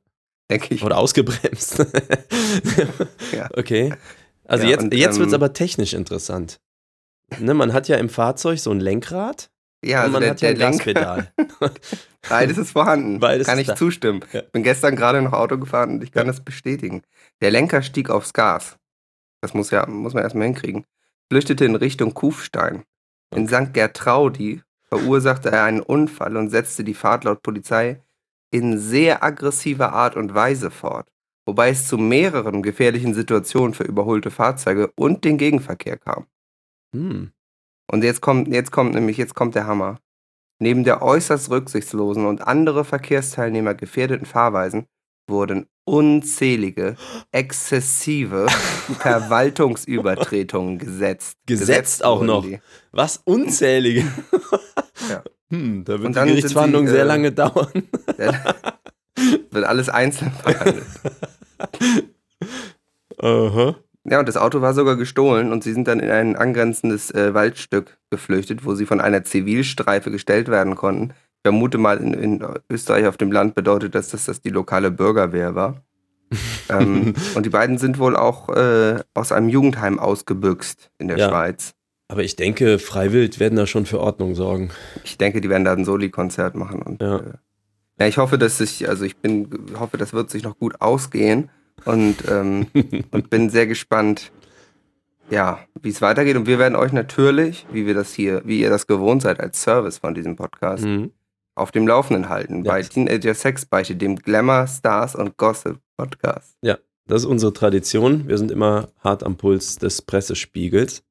denke 0.50 0.74
ich. 0.74 0.84
Oder 0.84 0.98
ausgebremst. 0.98 1.84
Ja. 3.32 3.48
Okay. 3.56 3.92
Also 4.44 4.64
Ja, 4.64 4.70
jetzt, 4.70 4.82
und, 4.84 4.94
jetzt 4.94 5.18
wird 5.18 5.28
es 5.28 5.32
ähm, 5.32 5.40
aber 5.40 5.52
technisch 5.54 5.94
interessant. 5.94 6.60
Ne, 7.40 7.54
man 7.54 7.72
hat 7.72 7.88
ja 7.88 7.96
im 7.96 8.08
Fahrzeug 8.08 8.58
so 8.60 8.70
ein 8.70 8.78
Lenkrad 8.78 9.50
Ja, 9.84 10.00
und 10.00 10.02
also 10.04 10.12
man 10.12 10.20
der, 10.22 10.30
hat 10.30 10.40
ja 10.42 10.50
ein 10.50 10.56
Lenker, 10.56 10.92
Gaspedal. 10.92 11.32
beides 12.28 12.58
ist 12.58 12.72
vorhanden. 12.72 13.20
Beides 13.20 13.46
kann 13.46 13.58
ich 13.58 13.66
da. 13.68 13.76
zustimmen. 13.76 14.20
Ja. 14.32 14.42
Bin 14.52 14.62
gestern 14.62 14.96
gerade 14.96 15.22
noch 15.22 15.32
Auto 15.32 15.58
gefahren 15.58 15.90
und 15.92 16.02
ich 16.04 16.12
kann 16.12 16.26
Ja. 16.26 16.32
das 16.32 16.44
bestätigen. 16.44 17.02
Der 17.40 17.50
Lenker 17.50 17.82
stieg 17.82 18.10
aufs 18.10 18.32
Gas. 18.32 18.76
Das 19.40 19.54
muss 19.54 19.70
ja, 19.70 19.86
muss 19.86 20.14
man 20.14 20.22
erstmal 20.22 20.46
hinkriegen. 20.46 20.84
Flüchtete 21.30 21.64
in 21.64 21.74
Richtung 21.76 22.14
Kufstein. 22.14 22.84
In 23.34 23.48
St. 23.48 23.72
Gertraudi 23.72 24.62
verursachte 24.88 25.50
er 25.50 25.64
einen 25.64 25.80
Unfall 25.80 26.36
und 26.36 26.50
setzte 26.50 26.84
die 26.84 26.94
Fahrt 26.94 27.24
laut 27.24 27.42
Polizei 27.42 28.00
in 28.50 28.78
sehr 28.78 29.24
aggressiver 29.24 29.92
Art 29.92 30.14
und 30.16 30.34
Weise 30.34 30.70
fort, 30.70 31.08
wobei 31.44 31.70
es 31.70 31.88
zu 31.88 31.98
mehreren 31.98 32.62
gefährlichen 32.62 33.12
Situationen 33.12 33.74
für 33.74 33.82
überholte 33.84 34.30
Fahrzeuge 34.30 34.92
und 34.96 35.24
den 35.24 35.38
Gegenverkehr 35.38 35.98
kam. 35.98 36.26
Hm. 36.94 37.32
Und 37.90 38.04
jetzt 38.04 38.20
kommt, 38.20 38.48
jetzt 38.48 38.70
kommt 38.70 38.94
nämlich, 38.94 39.16
jetzt 39.16 39.34
kommt 39.34 39.56
der 39.56 39.66
Hammer. 39.66 39.98
Neben 40.58 40.84
der 40.84 41.02
äußerst 41.02 41.50
rücksichtslosen 41.50 42.26
und 42.26 42.46
andere 42.46 42.84
Verkehrsteilnehmer 42.84 43.74
gefährdeten 43.74 44.26
Fahrweisen 44.26 44.86
wurden 45.28 45.66
unzählige, 45.84 46.96
exzessive 47.32 48.46
Verwaltungsübertretungen 48.98 50.78
gesetzt. 50.78 51.38
Gesetzt 51.46 52.04
auch 52.04 52.22
noch. 52.22 52.44
die. 52.44 52.60
Was? 52.92 53.20
Unzählige. 53.24 54.04
Ja. 55.10 55.22
Hm, 55.50 55.84
da 55.84 56.00
wird 56.00 56.14
die 56.14 56.20
Gerichtsverhandlung 56.20 56.86
sie, 56.86 56.92
sehr 56.92 57.02
äh, 57.02 57.06
lange 57.06 57.32
dauern. 57.32 57.68
Wird 59.50 59.64
alles 59.64 59.88
einzeln 59.88 60.32
verhandelt. 60.32 60.86
Aha. 63.18 63.76
Ja, 64.06 64.18
und 64.18 64.28
das 64.28 64.36
Auto 64.36 64.60
war 64.60 64.74
sogar 64.74 64.96
gestohlen 64.96 65.50
und 65.50 65.64
sie 65.64 65.72
sind 65.72 65.88
dann 65.88 65.98
in 65.98 66.10
ein 66.10 66.36
angrenzendes 66.36 67.10
äh, 67.10 67.32
Waldstück 67.32 67.96
geflüchtet, 68.10 68.64
wo 68.64 68.74
sie 68.74 68.84
von 68.84 69.00
einer 69.00 69.24
Zivilstreife 69.24 70.10
gestellt 70.10 70.48
werden 70.48 70.74
konnten. 70.74 71.10
Ich 71.12 71.40
vermute 71.48 71.78
mal, 71.78 71.96
in, 71.98 72.12
in 72.14 72.46
Österreich 72.70 73.06
auf 73.06 73.16
dem 73.16 73.32
Land 73.32 73.54
bedeutet 73.54 73.94
das, 73.94 74.08
dass 74.10 74.26
das 74.26 74.42
die 74.42 74.50
lokale 74.50 74.90
Bürgerwehr 74.90 75.54
war. 75.54 75.82
ähm, 76.68 77.14
und 77.34 77.46
die 77.46 77.50
beiden 77.50 77.78
sind 77.78 77.98
wohl 77.98 78.16
auch 78.16 78.48
äh, 78.50 78.98
aus 79.14 79.32
einem 79.32 79.48
Jugendheim 79.48 79.98
ausgebüxt 79.98 80.90
in 80.98 81.08
der 81.08 81.18
Ja. 81.18 81.28
Schweiz. 81.28 81.72
Aber 82.08 82.22
ich 82.22 82.36
denke, 82.36 82.78
Freiwild 82.78 83.40
werden 83.40 83.56
da 83.56 83.66
schon 83.66 83.86
für 83.86 84.00
Ordnung 84.00 84.34
sorgen. 84.34 84.70
Ich 85.04 85.16
denke, 85.16 85.40
die 85.40 85.48
werden 85.48 85.64
da 85.64 85.72
ein 85.72 85.84
Soli-Konzert 85.86 86.54
machen. 86.54 86.82
Und, 86.82 87.00
Ja. 87.00 87.16
äh, 87.16 87.32
ja, 88.00 88.06
ich 88.06 88.18
hoffe, 88.18 88.36
dass 88.36 88.58
sich, 88.58 88.86
also 88.88 89.04
ich 89.04 89.16
bin, 89.16 89.48
hoffe, 89.78 89.96
das 89.96 90.12
wird 90.12 90.28
sich 90.28 90.42
noch 90.42 90.58
gut 90.58 90.80
ausgehen 90.80 91.50
und, 91.84 92.16
ähm, 92.28 92.66
und 93.10 93.30
bin 93.30 93.50
sehr 93.50 93.66
gespannt, 93.66 94.30
ja, 95.30 95.58
wie 95.80 95.88
es 95.90 96.00
weitergeht. 96.02 96.36
Und 96.36 96.46
wir 96.46 96.58
werden 96.58 96.76
euch 96.76 96.92
natürlich, 96.92 97.66
wie 97.72 97.86
wir 97.86 97.94
das 97.94 98.12
hier, 98.14 98.42
wie 98.44 98.60
ihr 98.60 98.70
das 98.70 98.86
gewohnt 98.86 99.22
seid 99.22 99.40
als 99.40 99.62
Service 99.62 99.98
von 99.98 100.14
diesem 100.14 100.36
Podcast, 100.36 100.84
Mhm. 100.84 101.12
auf 101.54 101.70
dem 101.70 101.86
Laufenden 101.86 102.28
halten. 102.28 102.64
Ja. 102.64 102.72
Bei 102.72 102.82
Teenager 102.82 103.34
Sex 103.34 103.64
Beichte, 103.66 103.96
dem 103.96 104.16
Glamour, 104.16 104.66
Stars 104.66 105.14
und 105.14 105.36
Gossip 105.36 105.78
Podcast. 105.96 106.56
Das 107.06 107.20
ist 107.20 107.26
unsere 107.26 107.52
Tradition. 107.52 108.28
Wir 108.28 108.38
sind 108.38 108.50
immer 108.50 108.88
hart 109.00 109.24
am 109.24 109.36
Puls 109.36 109.76
des 109.76 110.00
Pressespiegels. 110.00 111.02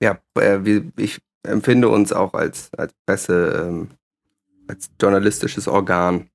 Ja, 0.00 0.20
äh, 0.36 0.60
wir, 0.62 0.84
ich 0.96 1.18
empfinde 1.42 1.88
uns 1.88 2.12
auch 2.12 2.32
als, 2.34 2.70
als 2.76 2.92
Presse, 3.06 3.66
ähm, 3.66 3.88
als 4.68 4.88
journalistisches 5.00 5.66
Organ. 5.66 6.30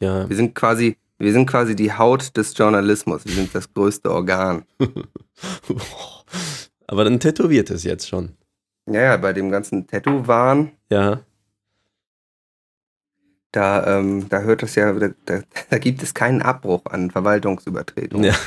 Ja, 0.00 0.26
Wir 0.28 0.36
sind 0.36 0.54
quasi, 0.54 0.96
wir 1.20 1.32
sind 1.32 1.46
quasi 1.46 1.76
die 1.76 1.92
Haut 1.92 2.36
des 2.36 2.56
Journalismus. 2.56 3.24
Wir 3.24 3.34
sind 3.34 3.54
das 3.54 3.72
größte 3.72 4.10
Organ. 4.10 4.64
aber 6.86 7.04
dann 7.04 7.20
tätowiert 7.20 7.70
es 7.70 7.84
jetzt 7.84 8.08
schon. 8.08 8.36
Ja, 8.86 9.02
ja, 9.02 9.16
bei 9.16 9.32
dem 9.32 9.50
ganzen 9.50 9.86
Tattoo-Wahn, 9.86 10.72
Ja, 10.90 11.20
da, 13.52 13.98
ähm, 13.98 14.28
da 14.28 14.40
hört 14.40 14.62
es 14.62 14.76
ja, 14.76 14.92
da, 14.92 15.40
da, 15.70 15.78
gibt 15.78 16.02
es 16.02 16.14
keinen 16.14 16.40
Abbruch 16.40 16.82
an 16.86 17.10
Verwaltungsübertretungen. 17.10 18.24
ja. 18.24 18.34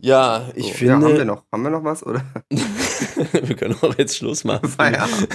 Ja, 0.00 0.50
ich 0.54 0.66
So, 0.66 0.72
finde. 0.74 0.92
Ja, 0.92 1.00
haben 1.00 1.16
wir 1.16 1.24
noch, 1.24 1.44
haben 1.50 1.62
wir 1.62 1.70
noch 1.70 1.82
was, 1.82 2.04
oder? 2.04 2.22
wir 2.50 3.56
können 3.56 3.74
auch 3.80 3.96
jetzt 3.96 4.18
Schluss 4.18 4.44
machen. 4.44 4.68
Feierabend. 4.68 5.28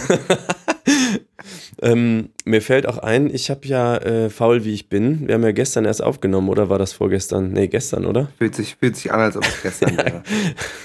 Ähm, 1.82 2.30
mir 2.46 2.62
fällt 2.62 2.88
auch 2.88 2.98
ein, 2.98 3.34
ich 3.34 3.50
habe 3.50 3.66
ja 3.68 3.98
äh, 3.98 4.30
faul 4.30 4.66
wie 4.66 4.74
ich 4.74 4.90
bin. 4.90 5.28
Wir 5.28 5.36
haben 5.36 5.44
ja 5.44 5.52
gestern 5.52 5.86
erst 5.86 6.04
aufgenommen, 6.04 6.50
oder 6.50 6.70
war 6.70 6.80
das 6.80 6.94
vorgestern? 6.94 7.52
Nee, 7.52 7.68
gestern, 7.68 8.06
oder? 8.06 8.30
Fühlt 8.38 8.56
sich, 8.56 8.76
fühlt 8.76 8.96
sich 8.96 9.12
an, 9.12 9.20
als 9.20 9.38
ob 9.38 9.46
es 9.46 9.62
gestern 9.62 9.98
wäre. 9.98 10.24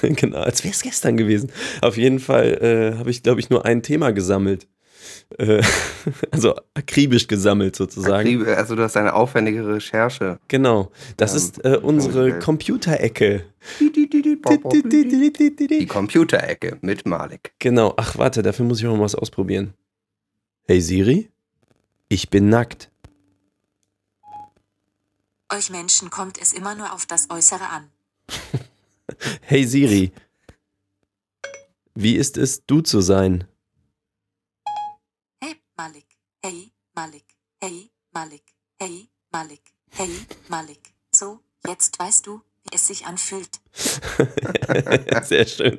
genau, 0.03 0.39
als 0.39 0.63
wäre 0.65 0.75
es 0.75 0.83
gestern 0.83 1.17
gewesen. 1.17 1.51
Auf 1.81 1.97
jeden 1.97 2.21
Fall 2.21 2.93
äh, 2.95 2.99
habe 2.99 3.11
ich, 3.11 3.23
glaube 3.23 3.41
ich, 3.41 3.51
nur 3.51 3.65
ein 3.65 3.83
Thema 3.83 4.13
gesammelt. 4.13 4.67
Äh, 5.39 5.63
also 6.31 6.55
akribisch 6.75 7.27
gesammelt 7.27 7.77
sozusagen. 7.77 8.47
Also 8.47 8.77
du 8.77 8.83
hast 8.83 8.97
eine 8.97 9.15
aufwendige 9.15 9.67
Recherche. 9.67 10.39
Genau. 10.49 10.91
Das 11.17 11.33
Ähm, 11.33 11.37
ist 11.37 11.65
äh, 11.65 11.79
unsere. 11.83 12.39
Computerecke. 12.39 13.45
Die 13.81 15.87
Computerecke 15.87 16.79
mit 16.83 17.07
Malik. 17.07 17.53
Genau. 17.59 17.95
Ach, 17.97 18.19
warte, 18.19 18.43
dafür 18.43 18.67
muss 18.67 18.81
ich 18.81 18.87
auch 18.87 18.97
mal 18.97 19.05
was 19.05 19.15
ausprobieren. 19.15 19.73
Hey 20.67 20.81
Siri, 20.81 21.31
ich 22.09 22.31
bin 22.31 22.49
nackt. 22.49 22.91
Euch 25.53 25.69
Menschen 25.69 26.09
kommt 26.09 26.39
es 26.41 26.55
immer 26.55 26.75
nur 26.75 26.95
auf 26.95 27.05
das 27.05 27.29
Äußere 27.29 27.69
an. 27.69 27.91
Hey 29.43 29.67
Siri, 29.67 30.11
wie 31.95 32.17
ist 32.17 32.39
es, 32.39 32.65
du 32.65 32.81
zu 32.81 33.03
sein? 33.03 33.47
Hey, 35.43 35.57
Malik. 35.77 36.07
Hey, 36.43 36.73
Malik. 36.95 37.27
Hey, 37.61 37.91
Malik. 38.13 38.55
Hey, 38.81 39.11
Malik. 39.31 39.75
Hey, 39.91 40.11
Malik. 40.49 40.95
So, 41.11 41.41
jetzt 41.67 41.99
weißt 41.99 42.27
du, 42.27 42.41
es 42.75 42.89
sich 42.89 43.07
anfühlt. 43.07 43.49
Sehr 45.25 45.47
schön. 45.47 45.79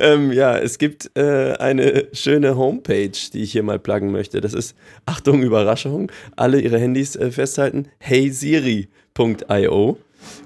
Ähm, 0.00 0.32
ja, 0.32 0.58
es 0.58 0.78
gibt 0.78 1.10
äh, 1.16 1.52
eine 1.54 2.08
schöne 2.12 2.56
Homepage, 2.56 3.12
die 3.32 3.42
ich 3.42 3.52
hier 3.52 3.62
mal 3.62 3.78
pluggen 3.78 4.10
möchte. 4.12 4.40
Das 4.40 4.54
ist, 4.54 4.76
Achtung, 5.06 5.42
Überraschung, 5.42 6.10
alle 6.36 6.60
ihre 6.60 6.78
Handys 6.78 7.16
äh, 7.16 7.30
festhalten, 7.30 7.88
heysiri.io. 8.04 9.98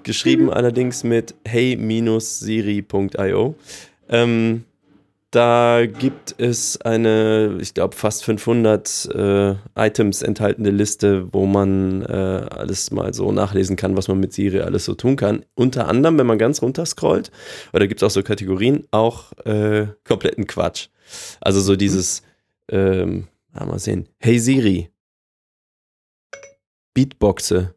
Geschrieben 0.05 0.51
allerdings 0.51 1.05
mit 1.05 1.35
hey-siri.io. 1.47 3.55
Ähm, 4.09 4.65
da 5.37 5.85
gibt 5.85 6.35
es 6.39 6.81
eine, 6.81 7.59
ich 7.61 7.75
glaube, 7.75 7.95
fast 7.95 8.25
500 8.25 9.11
äh, 9.15 9.55
Items 9.77 10.23
enthaltene 10.23 10.71
Liste, 10.71 11.31
wo 11.31 11.45
man 11.45 12.01
äh, 12.01 12.47
alles 12.51 12.91
mal 12.91 13.13
so 13.13 13.31
nachlesen 13.33 13.77
kann, 13.77 13.99
was 13.99 14.09
man 14.09 14.19
mit 14.19 14.33
Siri 14.33 14.61
alles 14.61 14.87
so 14.87 14.95
tun 14.95 15.17
kann. 15.17 15.45
Unter 15.55 15.89
anderem, 15.89 16.17
wenn 16.17 16.27
man 16.27 16.39
ganz 16.39 16.63
runter 16.63 16.87
scrollt, 16.87 17.31
oder 17.75 17.87
gibt 17.87 18.01
es 18.01 18.07
auch 18.07 18.11
so 18.11 18.23
Kategorien, 18.23 18.87
auch 18.93 19.33
äh, 19.45 19.89
kompletten 20.05 20.47
Quatsch. 20.47 20.89
Also 21.43 21.61
so 21.61 21.77
dieses, 21.77 22.23
ähm, 22.71 23.29
ah, 23.53 23.67
mal 23.67 23.79
sehen, 23.79 24.09
hey 24.19 24.39
Siri, 24.39 24.89
Beatboxe. 26.95 27.75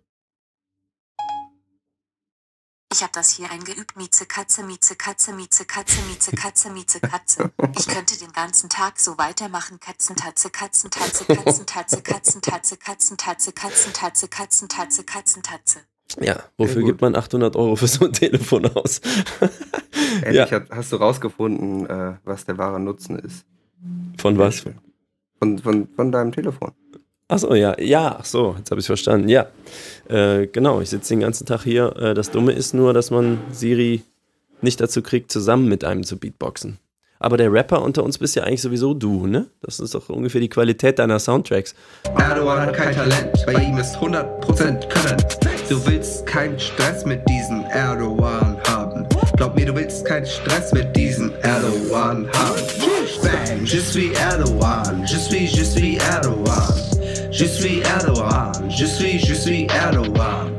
Ich 2.91 3.03
hab 3.03 3.13
das 3.13 3.29
hier 3.29 3.51
eingeübt. 3.51 3.95
Mieze 3.97 4.25
Katze, 4.25 4.63
Mieze 4.63 4.95
Katze, 4.95 5.31
Mieze 5.33 5.63
Katze, 5.65 6.01
Mieze 6.07 6.31
Katze, 6.31 6.71
Mieze 6.71 6.99
Katze. 6.99 7.51
Ich 7.77 7.87
könnte 7.87 8.17
den 8.17 8.31
ganzen 8.31 8.67
Tag 8.67 8.99
so 8.99 9.15
weitermachen. 9.19 9.79
Katzentatze, 9.79 10.49
Katzentatze, 10.49 11.25
Katzentatze, 11.25 12.01
Katzentatze, 12.01 12.77
Katzentatze, 12.77 13.51
Katzentatze, 13.51 14.27
Katzentatze, 14.27 15.03
Katzentatze. 15.03 15.79
Ja, 16.19 16.43
wofür 16.57 16.81
gibt 16.83 17.01
man 17.01 17.15
800 17.15 17.55
Euro 17.55 17.75
für 17.75 17.87
so 17.87 18.05
ein 18.05 18.13
Telefon 18.13 18.65
aus? 18.65 19.01
Endlich 20.23 20.51
hast 20.71 20.91
du 20.91 20.95
rausgefunden, 20.95 21.85
äh, 21.85 22.17
was 22.23 22.45
der 22.45 22.57
wahre 22.57 22.79
Nutzen 22.79 23.19
ist. 23.19 23.45
Von 24.17 24.39
was? 24.39 24.65
Von, 25.37 25.59
von, 25.59 25.87
von 25.95 26.11
deinem 26.11 26.31
Telefon. 26.31 26.71
Achso, 27.29 27.53
ja, 27.53 27.79
ja, 27.79 28.17
ach 28.19 28.25
so, 28.25 28.55
jetzt 28.57 28.71
habe 28.71 28.81
ich 28.81 28.87
verstanden. 28.87 29.29
Ja, 29.29 29.45
äh, 30.09 30.47
genau, 30.47 30.81
ich 30.81 30.89
sitze 30.89 31.13
den 31.13 31.19
ganzen 31.19 31.45
Tag 31.45 31.61
hier. 31.61 31.95
Äh, 31.95 32.13
das 32.15 32.31
Dumme 32.31 32.53
ist 32.53 32.73
nur, 32.73 32.91
dass 32.91 33.11
man 33.11 33.39
Siri 33.51 34.01
nicht 34.61 34.81
dazu 34.81 35.03
kriegt, 35.03 35.31
zusammen 35.31 35.67
mit 35.67 35.83
einem 35.83 36.03
zu 36.03 36.17
beatboxen. 36.17 36.79
Aber 37.19 37.37
der 37.37 37.53
Rapper 37.53 37.83
unter 37.83 38.03
uns 38.03 38.17
bist 38.17 38.35
ja 38.35 38.43
eigentlich 38.43 38.63
sowieso 38.63 38.95
du, 38.95 39.27
ne? 39.27 39.45
Das 39.61 39.79
ist 39.79 39.93
doch 39.93 40.09
ungefähr 40.09 40.41
die 40.41 40.49
Qualität 40.49 40.97
deiner 40.97 41.19
Soundtracks. 41.19 41.75
Erdogan 42.17 42.61
hat 42.61 42.73
kein 42.73 42.95
Talent, 42.95 43.45
bei 43.45 43.53
ihm 43.61 43.77
ist 43.77 43.95
100% 43.97 44.87
Können. 44.87 45.23
Du 45.69 45.85
willst 45.85 46.25
keinen 46.25 46.57
Stress 46.57 47.05
mit 47.05 47.21
diesem 47.29 47.61
Erdogan 47.65 48.57
haben. 48.67 49.07
Glaub 49.37 49.55
mir, 49.55 49.67
du 49.67 49.75
willst 49.75 50.03
keinen 50.03 50.25
Stress 50.25 50.73
mit 50.73 50.95
diesem 50.95 51.31
Erdogan 51.43 52.27
haben. 52.33 52.61
Bang, 53.21 53.65
je 53.65 53.79
suis 53.79 54.17
Erdogan, 54.17 55.05
je 55.05 55.17
suis, 55.17 55.51
je 55.51 55.63
suis 55.63 55.97
Erdogan. 55.97 56.98
Je 57.31 57.45
suis 57.45 57.79
Erdogan, 57.81 58.51
je 58.69 58.85
suis, 58.85 59.19
je 59.19 59.35
suis 59.35 59.67
Erdogan. 59.67 60.51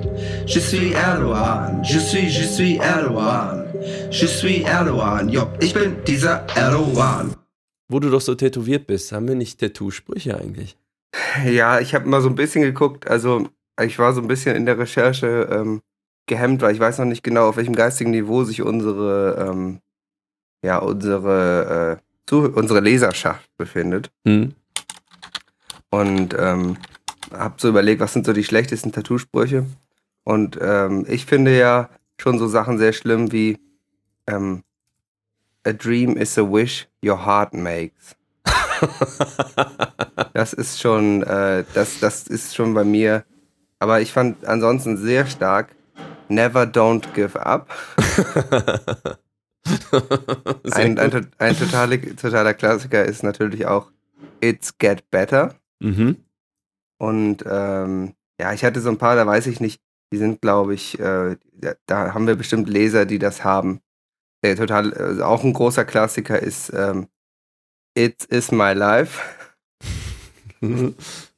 Je 0.47 0.61
suis 0.61 0.93
Erdogan, 0.93 1.83
je 1.83 1.99
suis, 1.99 2.31
je 2.31 2.45
suis 2.45 2.77
Erdogan. 2.77 3.67
Je 4.13 4.27
suis 4.27 4.63
Erdogan, 4.63 5.29
jo, 5.29 5.49
ich 5.61 5.75
bin 5.75 5.97
dieser 6.07 6.47
Erdogan. 6.55 7.35
Wo 7.89 7.99
du 7.99 8.09
doch 8.09 8.21
so 8.21 8.37
tätowiert 8.37 8.87
bist, 8.87 9.11
haben 9.11 9.27
wir 9.27 9.35
nicht 9.35 9.59
Tattoo-Sprüche 9.59 10.39
eigentlich? 10.39 10.77
Ja, 11.45 11.81
ich 11.81 11.93
habe 11.93 12.09
mal 12.09 12.23
so 12.23 12.29
ein 12.29 12.37
bisschen 12.37 12.63
geguckt, 12.63 13.11
also 13.11 13.49
ich 13.83 13.99
war 13.99 14.13
so 14.13 14.21
ein 14.21 14.29
bisschen 14.29 14.55
in 14.55 14.65
der 14.65 14.79
Recherche 14.79 15.49
ähm, 15.51 15.81
gehemmt, 16.27 16.63
weil 16.63 16.73
ich 16.73 16.81
weiß 16.81 16.99
noch 16.99 17.05
nicht 17.05 17.25
genau, 17.25 17.49
auf 17.49 17.57
welchem 17.57 17.75
geistigen 17.75 18.13
Niveau 18.13 18.45
sich 18.45 18.63
unsere, 18.63 19.45
ähm, 19.51 19.81
ja, 20.65 20.79
unsere, 20.79 21.99
äh, 22.31 22.35
unsere 22.37 22.79
Leserschaft 22.79 23.51
befindet. 23.59 24.13
Hm. 24.25 24.55
Und 25.91 26.35
ähm, 26.39 26.77
hab 27.33 27.61
so 27.61 27.69
überlegt, 27.69 28.01
was 28.01 28.13
sind 28.13 28.27
so 28.27 28.33
die 28.33 28.45
schlechtesten 28.45 28.93
Tattoo-Sprüche. 28.93 29.67
Und 30.25 30.59
ähm, 30.61 31.05
ich 31.09 31.27
finde 31.27 31.57
ja 31.57 31.91
schon 32.19 32.39
so 32.39 32.47
Sachen 32.47 32.79
sehr 32.79 32.93
schlimm 32.93 33.33
wie 33.33 33.59
ähm, 34.27 34.63
A 35.67 35.73
dream 35.73 36.17
is 36.17 36.39
a 36.39 36.43
wish 36.43 36.89
your 37.05 37.25
heart 37.25 37.55
makes. 37.55 38.17
Das 40.33 40.53
ist 40.55 40.81
schon, 40.81 41.23
äh, 41.25 41.65
das, 41.75 42.01
das 42.01 42.27
ist 42.27 42.55
schon 42.55 42.73
bei 42.73 42.85
mir. 42.85 43.25
Aber 43.79 44.01
ich 44.01 44.13
fand 44.13 44.47
ansonsten 44.47 44.97
sehr 44.97 45.27
stark 45.27 45.75
Never 46.29 46.63
don't 46.63 47.13
give 47.13 47.39
up. 47.45 47.69
Ein, 50.73 50.99
ein, 50.99 51.27
ein 51.39 51.57
totale, 51.57 52.17
totaler 52.17 52.55
Klassiker 52.55 53.05
ist 53.05 53.23
natürlich 53.23 53.67
auch 53.67 53.91
It's 54.41 54.79
Get 54.79 55.11
Better. 55.11 55.55
Mhm. 55.81 56.17
Und 56.99 57.45
ähm, 57.47 58.15
ja, 58.41 58.53
ich 58.53 58.65
hatte 58.65 58.81
so 58.81 58.91
ein 58.91 58.99
paar, 58.99 59.17
da 59.17 59.27
weiß 59.27 59.47
ich 59.47 59.61
nicht, 59.61 59.81
die 60.13 60.19
sind, 60.19 60.41
glaube 60.41 60.75
ich, 60.75 60.99
äh, 60.99 61.37
da, 61.87 62.15
haben 62.15 62.27
wir 62.27 62.37
bestimmt 62.37 62.69
Leser, 62.69 63.07
die 63.07 63.19
das 63.19 63.45
haben. 63.45 63.81
Der 64.43 64.57
total, 64.57 64.93
also 64.95 65.25
auch 65.25 65.45
ein 65.45 65.53
großer 65.53 65.85
Klassiker 65.85 66.41
ist 66.41 66.73
ähm, 66.75 67.09
It 67.95 68.25
is 68.25 68.53
my 68.53 68.73
life. 68.73 69.21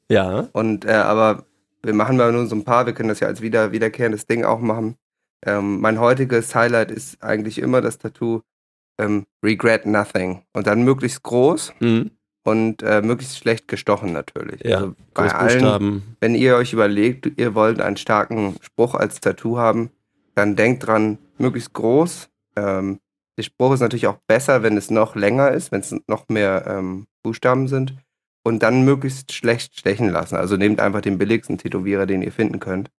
ja. 0.09 0.47
Und 0.53 0.85
äh, 0.85 0.93
aber 0.93 1.45
wir 1.81 1.93
machen 1.93 2.17
mal 2.17 2.31
nur 2.31 2.47
so 2.47 2.55
ein 2.55 2.63
paar, 2.63 2.85
wir 2.85 2.93
können 2.93 3.09
das 3.09 3.19
ja 3.19 3.27
als 3.27 3.41
wieder, 3.41 3.71
wiederkehrendes 3.71 4.25
Ding 4.25 4.45
auch 4.45 4.59
machen. 4.59 4.95
Ähm, 5.45 5.81
mein 5.81 5.99
heutiges 5.99 6.55
Highlight 6.55 6.91
ist 6.91 7.21
eigentlich 7.21 7.59
immer 7.59 7.81
das 7.81 7.97
Tattoo 7.97 8.41
ähm, 8.97 9.25
Regret 9.43 9.85
Nothing. 9.85 10.43
Und 10.53 10.67
dann 10.67 10.83
möglichst 10.83 11.23
groß 11.23 11.73
Mhm. 11.79 12.11
Und 12.43 12.83
äh, 12.83 13.01
möglichst 13.01 13.37
schlecht 13.37 13.67
gestochen 13.67 14.11
natürlich. 14.11 14.61
Ja, 14.63 14.77
Also 14.77 14.95
bei 15.13 15.33
allen, 15.33 16.15
wenn 16.19 16.35
ihr 16.35 16.55
euch 16.55 16.73
überlegt, 16.73 17.31
ihr 17.37 17.55
wollt 17.55 17.79
einen 17.81 17.97
starken 17.97 18.55
Spruch 18.61 18.95
als 18.95 19.19
Tattoo 19.21 19.57
haben, 19.57 19.91
dann 20.35 20.55
denkt 20.55 20.85
dran, 20.87 21.17
möglichst 21.37 21.73
groß. 21.73 22.29
Ähm, 22.55 22.99
der 23.37 23.43
Spruch 23.43 23.73
ist 23.73 23.79
natürlich 23.79 24.07
auch 24.07 24.17
besser, 24.27 24.61
wenn 24.61 24.77
es 24.77 24.91
noch 24.91 25.15
länger 25.15 25.51
ist, 25.51 25.71
wenn 25.71 25.81
es 25.81 25.95
noch 26.07 26.27
mehr 26.29 26.65
ähm, 26.67 27.07
Buchstaben 27.23 27.67
sind. 27.67 27.95
Und 28.45 28.61
dann 28.61 28.83
möglichst 28.83 29.31
schlecht 29.31 29.79
stechen 29.79 30.09
lassen. 30.09 30.35
Also 30.35 30.57
nehmt 30.57 30.81
einfach 30.81 30.99
den 30.99 31.17
billigsten 31.17 31.57
Tätowierer, 31.57 32.05
den 32.05 32.21
ihr 32.21 32.31
finden 32.33 32.59
könnt. 32.59 32.89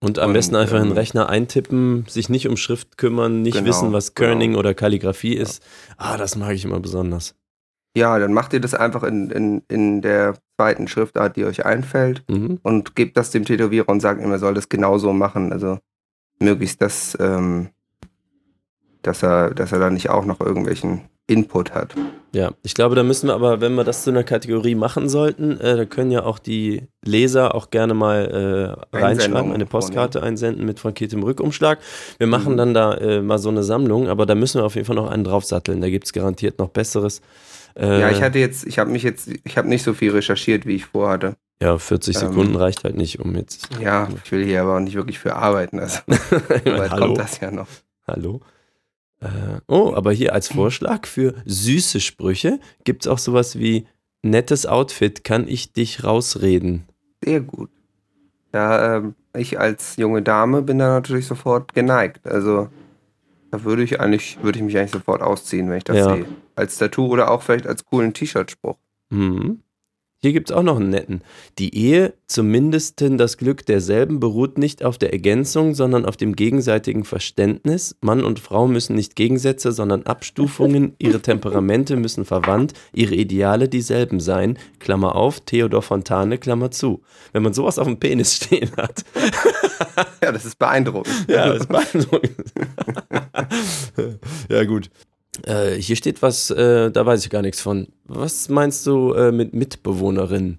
Und 0.00 0.18
am 0.20 0.28
Und, 0.28 0.34
besten 0.34 0.54
einfach 0.54 0.76
in 0.76 0.84
den 0.84 0.90
ähm, 0.92 0.96
Rechner 0.96 1.28
eintippen, 1.28 2.04
sich 2.08 2.28
nicht 2.28 2.46
um 2.46 2.56
Schrift 2.56 2.96
kümmern, 2.96 3.42
nicht 3.42 3.54
Genau, 3.54 3.66
wissen, 3.66 3.92
was 3.92 4.14
genau. 4.14 4.28
Kerning 4.28 4.54
oder 4.54 4.72
Kalligrafie 4.74 5.34
ist. 5.34 5.62
Ah, 5.96 6.16
das 6.16 6.36
mag 6.36 6.52
ich 6.52 6.64
immer 6.64 6.78
besonders. 6.78 7.34
Ja, 7.96 8.18
dann 8.18 8.32
macht 8.32 8.52
ihr 8.52 8.60
das 8.60 8.74
einfach 8.74 9.02
in, 9.04 9.30
in, 9.30 9.62
in 9.68 10.02
der 10.02 10.34
zweiten 10.56 10.88
Schriftart, 10.88 11.36
die 11.36 11.44
euch 11.44 11.64
einfällt. 11.64 12.24
Mhm. 12.28 12.58
und 12.62 12.96
gebt 12.96 13.16
das 13.16 13.30
dem 13.30 13.44
Tätowierer 13.44 13.88
und 13.88 14.00
sagt 14.00 14.20
ihm, 14.20 14.30
er 14.32 14.38
soll 14.38 14.54
das 14.54 14.68
genauso 14.68 15.12
machen. 15.12 15.52
Also 15.52 15.78
möglichst 16.40 16.82
das, 16.82 17.16
ähm, 17.20 17.68
dass 19.02 19.22
er, 19.22 19.50
dass 19.54 19.72
er 19.72 19.78
da 19.78 19.90
nicht 19.90 20.10
auch 20.10 20.24
noch 20.24 20.40
irgendwelchen 20.40 21.02
Input 21.26 21.72
hat. 21.74 21.94
Ja, 22.32 22.50
ich 22.62 22.74
glaube, 22.74 22.96
da 22.96 23.02
müssen 23.02 23.28
wir 23.28 23.34
aber, 23.34 23.60
wenn 23.60 23.74
wir 23.76 23.84
das 23.84 24.02
zu 24.04 24.10
einer 24.10 24.24
Kategorie 24.24 24.74
machen 24.74 25.08
sollten, 25.08 25.58
äh, 25.60 25.76
da 25.76 25.84
können 25.86 26.10
ja 26.10 26.24
auch 26.24 26.38
die 26.38 26.82
Leser 27.04 27.54
auch 27.54 27.70
gerne 27.70 27.94
mal 27.94 28.76
äh, 28.92 28.96
reinschreiben, 28.96 29.52
eine 29.52 29.64
Postkarte 29.66 30.22
einsenden 30.22 30.66
mit 30.66 30.80
frankiertem 30.80 31.22
Rückumschlag. 31.22 31.78
Wir 32.18 32.26
machen 32.26 32.54
Mhm. 32.54 32.56
dann 32.58 32.74
da 32.74 32.94
äh, 32.94 33.22
mal 33.22 33.38
so 33.38 33.48
eine 33.50 33.62
Sammlung, 33.62 34.08
aber 34.08 34.26
da 34.26 34.34
müssen 34.34 34.60
wir 34.60 34.64
auf 34.66 34.74
jeden 34.74 34.86
Fall 34.86 34.96
noch 34.96 35.10
einen 35.10 35.24
draufsatteln. 35.24 35.80
Da 35.80 35.88
gibt 35.88 36.04
es 36.06 36.12
garantiert 36.12 36.58
noch 36.58 36.68
Besseres. 36.70 37.22
Äh, 37.76 38.00
Ja, 38.00 38.10
ich 38.10 38.22
hatte 38.22 38.38
jetzt, 38.38 38.66
ich 38.66 38.78
habe 38.78 38.90
mich 38.90 39.02
jetzt, 39.02 39.28
ich 39.44 39.58
habe 39.58 39.68
nicht 39.68 39.82
so 39.82 39.94
viel 39.94 40.12
recherchiert, 40.12 40.66
wie 40.66 40.74
ich 40.76 40.86
vorhatte. 40.86 41.36
ja, 41.60 41.76
40 41.78 42.14
ähm, 42.16 42.20
Sekunden 42.28 42.56
reicht 42.56 42.84
halt 42.84 42.96
nicht, 42.96 43.20
um 43.20 43.34
jetzt. 43.36 43.68
Ja, 43.80 44.08
ich 44.24 44.30
will 44.32 44.44
hier 44.44 44.62
aber 44.62 44.76
auch 44.76 44.80
nicht 44.80 44.94
wirklich 44.96 45.18
für 45.18 45.34
arbeiten. 45.34 45.78
Also 45.80 46.00
bald 46.06 46.90
Hallo. 46.90 47.06
kommt 47.06 47.18
das 47.18 47.40
ja 47.40 47.50
noch. 47.50 47.68
Hallo. 48.06 48.40
Äh, 49.20 49.26
oh, 49.68 49.92
aber 49.94 50.12
hier 50.12 50.34
als 50.34 50.48
Vorschlag 50.48 51.06
für 51.06 51.34
süße 51.46 52.00
Sprüche 52.00 52.60
gibt 52.84 53.06
es 53.06 53.10
auch 53.10 53.18
sowas 53.18 53.58
wie 53.58 53.86
nettes 54.22 54.66
Outfit, 54.66 55.24
kann 55.24 55.48
ich 55.48 55.72
dich 55.72 56.04
rausreden. 56.04 56.84
Sehr 57.24 57.40
gut. 57.40 57.70
Ja, 58.52 58.96
ähm, 58.96 59.14
ich 59.36 59.58
als 59.58 59.96
junge 59.96 60.22
Dame 60.22 60.62
bin 60.62 60.78
da 60.78 60.88
natürlich 60.88 61.26
sofort 61.26 61.74
geneigt. 61.74 62.26
Also 62.26 62.68
da 63.54 63.62
würde 63.62 63.84
ich 63.84 64.00
eigentlich, 64.00 64.36
würde 64.42 64.58
ich 64.58 64.64
mich 64.64 64.76
eigentlich 64.76 64.90
sofort 64.90 65.22
ausziehen, 65.22 65.70
wenn 65.70 65.76
ich 65.78 65.84
das 65.84 65.98
Ja. 65.98 66.14
sehe. 66.16 66.26
Als 66.56 66.76
Tattoo 66.76 67.06
oder 67.06 67.30
auch 67.30 67.40
vielleicht 67.42 67.68
als 67.68 67.84
coolen 67.84 68.12
T-Shirt-Spruch. 68.12 68.76
Mhm. 69.10 69.60
Hier 70.24 70.32
gibt 70.32 70.48
es 70.48 70.56
auch 70.56 70.62
noch 70.62 70.76
einen 70.80 70.88
netten. 70.88 71.20
Die 71.58 71.76
Ehe, 71.76 72.14
zumindest 72.26 73.04
das 73.06 73.36
Glück 73.36 73.66
derselben, 73.66 74.20
beruht 74.20 74.56
nicht 74.56 74.82
auf 74.82 74.96
der 74.96 75.12
Ergänzung, 75.12 75.74
sondern 75.74 76.06
auf 76.06 76.16
dem 76.16 76.34
gegenseitigen 76.34 77.04
Verständnis. 77.04 77.94
Mann 78.00 78.24
und 78.24 78.40
Frau 78.40 78.66
müssen 78.66 78.96
nicht 78.96 79.16
Gegensätze, 79.16 79.70
sondern 79.72 80.04
Abstufungen. 80.04 80.94
Ihre 80.98 81.20
Temperamente 81.20 81.96
müssen 81.96 82.24
verwandt, 82.24 82.72
ihre 82.94 83.14
Ideale 83.14 83.68
dieselben 83.68 84.18
sein. 84.18 84.58
Klammer 84.78 85.14
auf, 85.14 85.40
Theodor 85.40 85.82
Fontane, 85.82 86.38
Klammer 86.38 86.70
zu. 86.70 87.02
Wenn 87.34 87.42
man 87.42 87.52
sowas 87.52 87.78
auf 87.78 87.86
dem 87.86 87.98
Penis 87.98 88.34
stehen 88.36 88.70
hat, 88.78 89.04
Ja, 90.22 90.32
das 90.32 90.46
ist 90.46 90.58
beeindruckend. 90.58 91.26
ja, 91.28 91.48
das 91.48 91.58
ist 91.58 91.68
beeindruckend. 91.68 92.54
ja, 94.48 94.64
gut. 94.64 94.88
Äh, 95.42 95.72
hier 95.74 95.96
steht 95.96 96.22
was, 96.22 96.50
äh, 96.50 96.90
da 96.90 97.04
weiß 97.06 97.24
ich 97.24 97.30
gar 97.30 97.42
nichts 97.42 97.60
von. 97.60 97.88
Was 98.04 98.48
meinst 98.48 98.86
du 98.86 99.12
äh, 99.14 99.32
mit 99.32 99.52
Mitbewohnerin? 99.52 100.58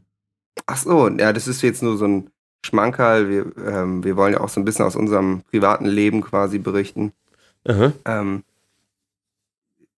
Ach 0.66 0.78
so, 0.78 1.08
ja, 1.10 1.32
das 1.34 1.48
ist 1.48 1.62
jetzt 1.62 1.82
nur 1.84 1.98
so 1.98 2.06
ein 2.06 2.30
Schmankerl. 2.66 3.30
Wir, 3.30 3.46
ähm, 3.66 4.04
wir 4.04 4.16
wollen 4.18 4.34
ja 4.34 4.42
auch 4.42 4.50
so 4.50 4.60
ein 4.60 4.66
bisschen 4.66 4.86
aus 4.86 4.96
unserem 4.96 5.42
privaten 5.50 5.86
Leben 5.86 6.22
quasi 6.22 6.60
berichten. 6.60 7.14
Ähm, 8.06 8.44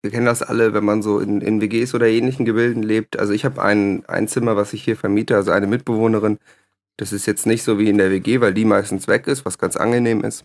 wir 0.02 0.10
kennen 0.10 0.26
das 0.26 0.42
alle, 0.42 0.72
wenn 0.74 0.84
man 0.84 1.02
so 1.02 1.18
in, 1.20 1.40
in 1.40 1.60
WGs 1.60 1.94
oder 1.94 2.06
ähnlichen 2.06 2.44
Gebilden 2.44 2.82
lebt. 2.82 3.18
Also 3.18 3.32
ich 3.32 3.44
habe 3.44 3.62
ein, 3.62 4.04
ein 4.06 4.28
Zimmer, 4.28 4.56
was 4.56 4.72
ich 4.72 4.84
hier 4.84 4.96
vermiete, 4.96 5.34
also 5.36 5.50
eine 5.50 5.66
Mitbewohnerin. 5.66 6.38
Das 6.96 7.12
ist 7.12 7.26
jetzt 7.26 7.46
nicht 7.46 7.62
so 7.62 7.78
wie 7.78 7.88
in 7.88 7.98
der 7.98 8.10
WG, 8.10 8.40
weil 8.40 8.54
die 8.54 8.64
meistens 8.64 9.08
weg 9.08 9.26
ist, 9.26 9.44
was 9.44 9.58
ganz 9.58 9.76
angenehm 9.76 10.22
ist. 10.22 10.44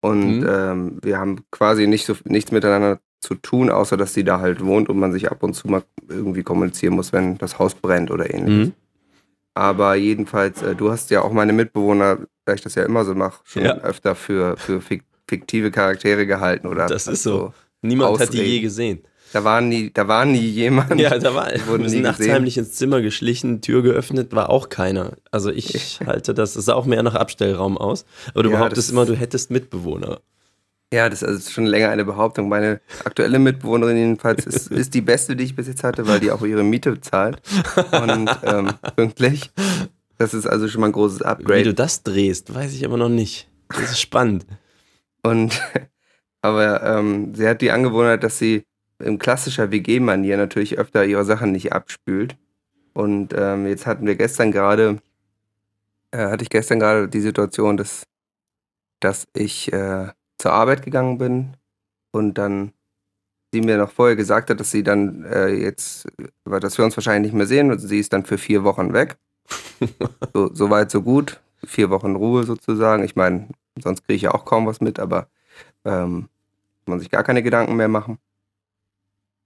Und 0.00 0.40
Mhm. 0.40 0.46
ähm, 0.48 0.98
wir 1.02 1.18
haben 1.18 1.44
quasi 1.50 1.86
nicht 1.86 2.06
so 2.06 2.14
nichts 2.24 2.50
miteinander 2.52 3.00
zu 3.20 3.34
tun, 3.34 3.68
außer 3.70 3.96
dass 3.96 4.14
sie 4.14 4.24
da 4.24 4.40
halt 4.40 4.64
wohnt 4.64 4.88
und 4.88 4.98
man 4.98 5.12
sich 5.12 5.30
ab 5.30 5.42
und 5.42 5.54
zu 5.54 5.68
mal 5.68 5.82
irgendwie 6.08 6.42
kommunizieren 6.42 6.94
muss, 6.94 7.12
wenn 7.12 7.36
das 7.38 7.58
Haus 7.58 7.74
brennt 7.74 8.10
oder 8.10 8.32
ähnliches. 8.32 8.68
Mhm. 8.68 8.72
Aber 9.54 9.96
jedenfalls, 9.96 10.62
äh, 10.62 10.74
du 10.76 10.90
hast 10.90 11.10
ja 11.10 11.22
auch 11.22 11.32
meine 11.32 11.52
Mitbewohner, 11.52 12.18
da 12.44 12.54
ich 12.54 12.60
das 12.60 12.76
ja 12.76 12.84
immer 12.84 13.04
so 13.04 13.14
mache, 13.14 13.40
schon 13.44 13.64
Ja. 13.64 13.78
öfter 13.78 14.14
für, 14.14 14.56
für 14.56 14.80
fik 14.80 15.02
fiktive 15.26 15.70
Charaktere 15.70 16.26
gehalten 16.26 16.66
oder 16.68 16.86
Das 16.86 17.02
ist 17.02 17.08
also, 17.26 17.30
so. 17.38 17.54
Niemand 17.82 18.12
hat 18.18 18.32
die 18.32 18.38
Ausreden. 18.38 18.46
je 18.50 18.60
gesehen. 18.60 18.98
Da 19.34 19.44
war 19.44 19.60
nie, 19.60 19.90
da 19.92 20.08
war 20.08 20.24
nie 20.24 20.38
jemand. 20.38 20.98
Ja, 20.98 21.18
da 21.18 21.34
war, 21.34 21.50
wir 21.52 21.60
sind 21.66 21.98
nie 21.98 22.00
nachts 22.00 22.16
gesehen. 22.18 22.32
heimlich 22.34 22.56
ins 22.56 22.72
Zimmer 22.72 23.02
geschlichen, 23.02 23.60
Tür 23.60 23.82
geöffnet, 23.82 24.32
war 24.32 24.48
auch 24.48 24.70
keiner. 24.70 25.12
Also 25.30 25.50
ich 25.50 26.00
halte 26.06 26.32
das, 26.32 26.54
das 26.54 26.64
sah 26.64 26.74
auch 26.74 26.86
mehr 26.86 27.02
nach 27.02 27.14
Abstellraum 27.14 27.76
aus. 27.76 28.06
Aber 28.32 28.42
du 28.44 28.50
Ja, 28.50 28.56
behauptest 28.56 28.90
immer, 28.90 29.04
du 29.04 29.14
hättest 29.14 29.50
Mitbewohner. 29.50 30.20
Ja, 30.92 31.10
das 31.10 31.22
ist 31.22 31.52
schon 31.52 31.66
länger 31.66 31.90
eine 31.90 32.04
Behauptung. 32.04 32.48
Meine 32.48 32.80
aktuelle 33.04 33.38
Mitbewohnerin 33.38 33.96
jedenfalls 33.96 34.46
ist, 34.46 34.68
ist 34.70 34.94
die 34.94 35.02
beste, 35.02 35.36
die 35.36 35.44
ich 35.44 35.54
bis 35.54 35.66
jetzt 35.68 35.84
hatte, 35.84 36.06
weil 36.06 36.20
die 36.20 36.30
auch 36.30 36.42
ihre 36.42 36.64
Miete 36.64 37.00
zahlt. 37.00 37.42
Und 37.92 38.30
ähm, 38.44 38.72
pünktlich. 38.96 39.50
Das 40.16 40.34
ist 40.34 40.46
also 40.46 40.66
schon 40.66 40.80
mal 40.80 40.88
ein 40.88 40.92
großes 40.92 41.20
Wie 41.20 41.24
du 41.24 41.28
Upgrade. 41.28 41.74
das 41.74 42.02
drehst, 42.02 42.54
weiß 42.54 42.72
ich 42.74 42.84
aber 42.84 42.96
noch 42.96 43.10
nicht. 43.10 43.48
Das 43.68 43.90
ist 43.90 44.00
spannend. 44.00 44.46
Und 45.22 45.60
aber 46.42 46.82
ähm, 46.82 47.34
sie 47.34 47.46
hat 47.46 47.60
die 47.60 47.70
Angewohnheit, 47.70 48.24
dass 48.24 48.38
sie 48.38 48.64
in 48.98 49.18
klassischer 49.18 49.70
WG-Manier 49.70 50.36
natürlich 50.36 50.78
öfter 50.78 51.04
ihre 51.04 51.24
Sachen 51.24 51.52
nicht 51.52 51.72
abspült. 51.72 52.36
Und 52.94 53.34
ähm, 53.36 53.66
jetzt 53.66 53.86
hatten 53.86 54.06
wir 54.06 54.16
gestern 54.16 54.50
gerade, 54.50 54.98
äh, 56.10 56.18
hatte 56.18 56.42
ich 56.42 56.50
gestern 56.50 56.80
gerade 56.80 57.08
die 57.08 57.20
Situation, 57.20 57.76
dass, 57.76 58.04
dass 58.98 59.28
ich 59.34 59.72
äh, 59.72 60.08
zur 60.38 60.52
Arbeit 60.52 60.82
gegangen 60.82 61.18
bin 61.18 61.56
und 62.12 62.34
dann 62.34 62.72
sie 63.52 63.60
mir 63.60 63.78
noch 63.78 63.90
vorher 63.90 64.16
gesagt 64.16 64.50
hat, 64.50 64.60
dass 64.60 64.70
sie 64.70 64.82
dann 64.82 65.24
äh, 65.24 65.48
jetzt, 65.48 66.06
dass 66.44 66.78
wir 66.78 66.84
uns 66.84 66.96
wahrscheinlich 66.96 67.32
nicht 67.32 67.38
mehr 67.38 67.46
sehen 67.46 67.70
und 67.70 67.78
sie 67.78 67.98
ist 67.98 68.12
dann 68.12 68.24
für 68.24 68.38
vier 68.38 68.64
Wochen 68.64 68.92
weg. 68.92 69.16
so, 70.34 70.52
so 70.52 70.70
weit, 70.70 70.90
so 70.90 71.02
gut. 71.02 71.40
Vier 71.64 71.90
Wochen 71.90 72.14
Ruhe 72.14 72.44
sozusagen. 72.44 73.02
Ich 73.02 73.16
meine, 73.16 73.48
sonst 73.82 74.04
kriege 74.04 74.16
ich 74.16 74.22
ja 74.22 74.34
auch 74.34 74.44
kaum 74.44 74.66
was 74.66 74.80
mit, 74.80 75.00
aber 75.00 75.28
ähm, 75.84 76.28
man 76.86 77.00
sich 77.00 77.10
gar 77.10 77.24
keine 77.24 77.42
Gedanken 77.42 77.76
mehr 77.76 77.88
machen. 77.88 78.18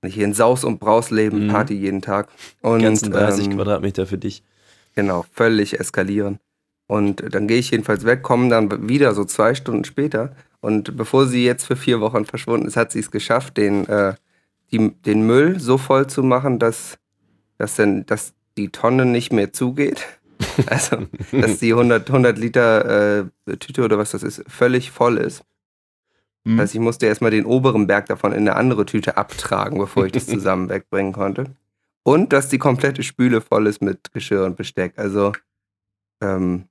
Nicht 0.02 0.14
hier 0.14 0.24
in 0.24 0.35
Saus 0.35 0.64
und 0.64 0.81
Braus 0.81 1.11
leben, 1.11 1.46
Mhm. 1.46 1.50
Party 1.50 1.74
jeden 1.74 2.02
Tag. 2.02 2.28
Und, 2.61 2.83
ganzen 2.83 3.12
30 3.12 3.46
ähm, 3.46 3.57
Quadratmeter 3.57 4.07
für 4.07 4.18
dich. 4.18 4.42
Genau, 4.94 5.24
völlig 5.33 5.78
eskalieren. 5.78 6.38
Und 6.87 7.35
dann 7.35 7.46
gehe 7.46 7.59
ich 7.59 7.70
jedenfalls 7.70 8.05
weg, 8.05 8.22
komme 8.22 8.48
dann 8.50 8.88
wieder 8.88 9.14
so 9.14 9.24
zwei 9.24 9.55
Stunden 9.55 9.85
später 9.85 10.35
Und 10.62 10.96
bevor 10.96 11.27
sie 11.27 11.44
jetzt 11.44 11.66
für 11.66 11.75
vier 11.75 12.01
Wochen 12.01 12.25
verschwunden 12.25 12.66
ist, 12.66 12.77
hat 12.77 12.92
sie 12.92 13.01
es 13.01 13.11
geschafft, 13.11 13.57
den, 13.57 13.85
äh, 13.88 14.14
die, 14.70 14.92
den 15.03 15.27
Müll 15.27 15.59
so 15.59 15.77
voll 15.77 16.07
zu 16.07 16.22
machen, 16.22 16.61
dass, 16.61 16.98
dass, 17.59 17.75
denn, 17.75 18.07
dass 18.07 18.33
die 18.57 18.68
Tonne 18.68 19.05
nicht 19.05 19.33
mehr 19.33 19.53
zugeht. 19.53 20.07
Also, 20.66 21.07
dass 21.31 21.61
die 21.61 21.72
100, 21.72 22.09
100 22.09 22.37
Liter 22.37 23.20
äh, 23.46 23.57
Tüte 23.59 23.85
oder 23.85 23.96
was 23.96 24.11
das 24.11 24.22
ist, 24.22 24.42
völlig 24.48 24.90
voll 24.90 25.16
ist. 25.16 25.44
Hm. 26.44 26.57
Das 26.57 26.64
heißt, 26.64 26.75
ich 26.75 26.81
musste 26.81 27.07
erstmal 27.07 27.31
den 27.31 27.46
oberen 27.46 27.87
Berg 27.87 28.07
davon 28.07 28.33
in 28.33 28.40
eine 28.40 28.57
andere 28.57 28.85
Tüte 28.85 29.16
abtragen, 29.16 29.79
bevor 29.79 30.05
ich 30.05 30.12
das 30.12 30.27
zusammen 30.35 30.68
wegbringen 30.68 31.12
konnte. 31.12 31.55
Und 32.03 32.33
dass 32.33 32.48
die 32.48 32.59
komplette 32.59 33.03
Spüle 33.03 33.40
voll 33.40 33.66
ist 33.66 33.81
mit 33.81 34.12
Geschirr 34.12 34.44
und 34.44 34.57
Besteck. 34.57 34.94
Also 34.96 35.33
ähm, 36.20 36.64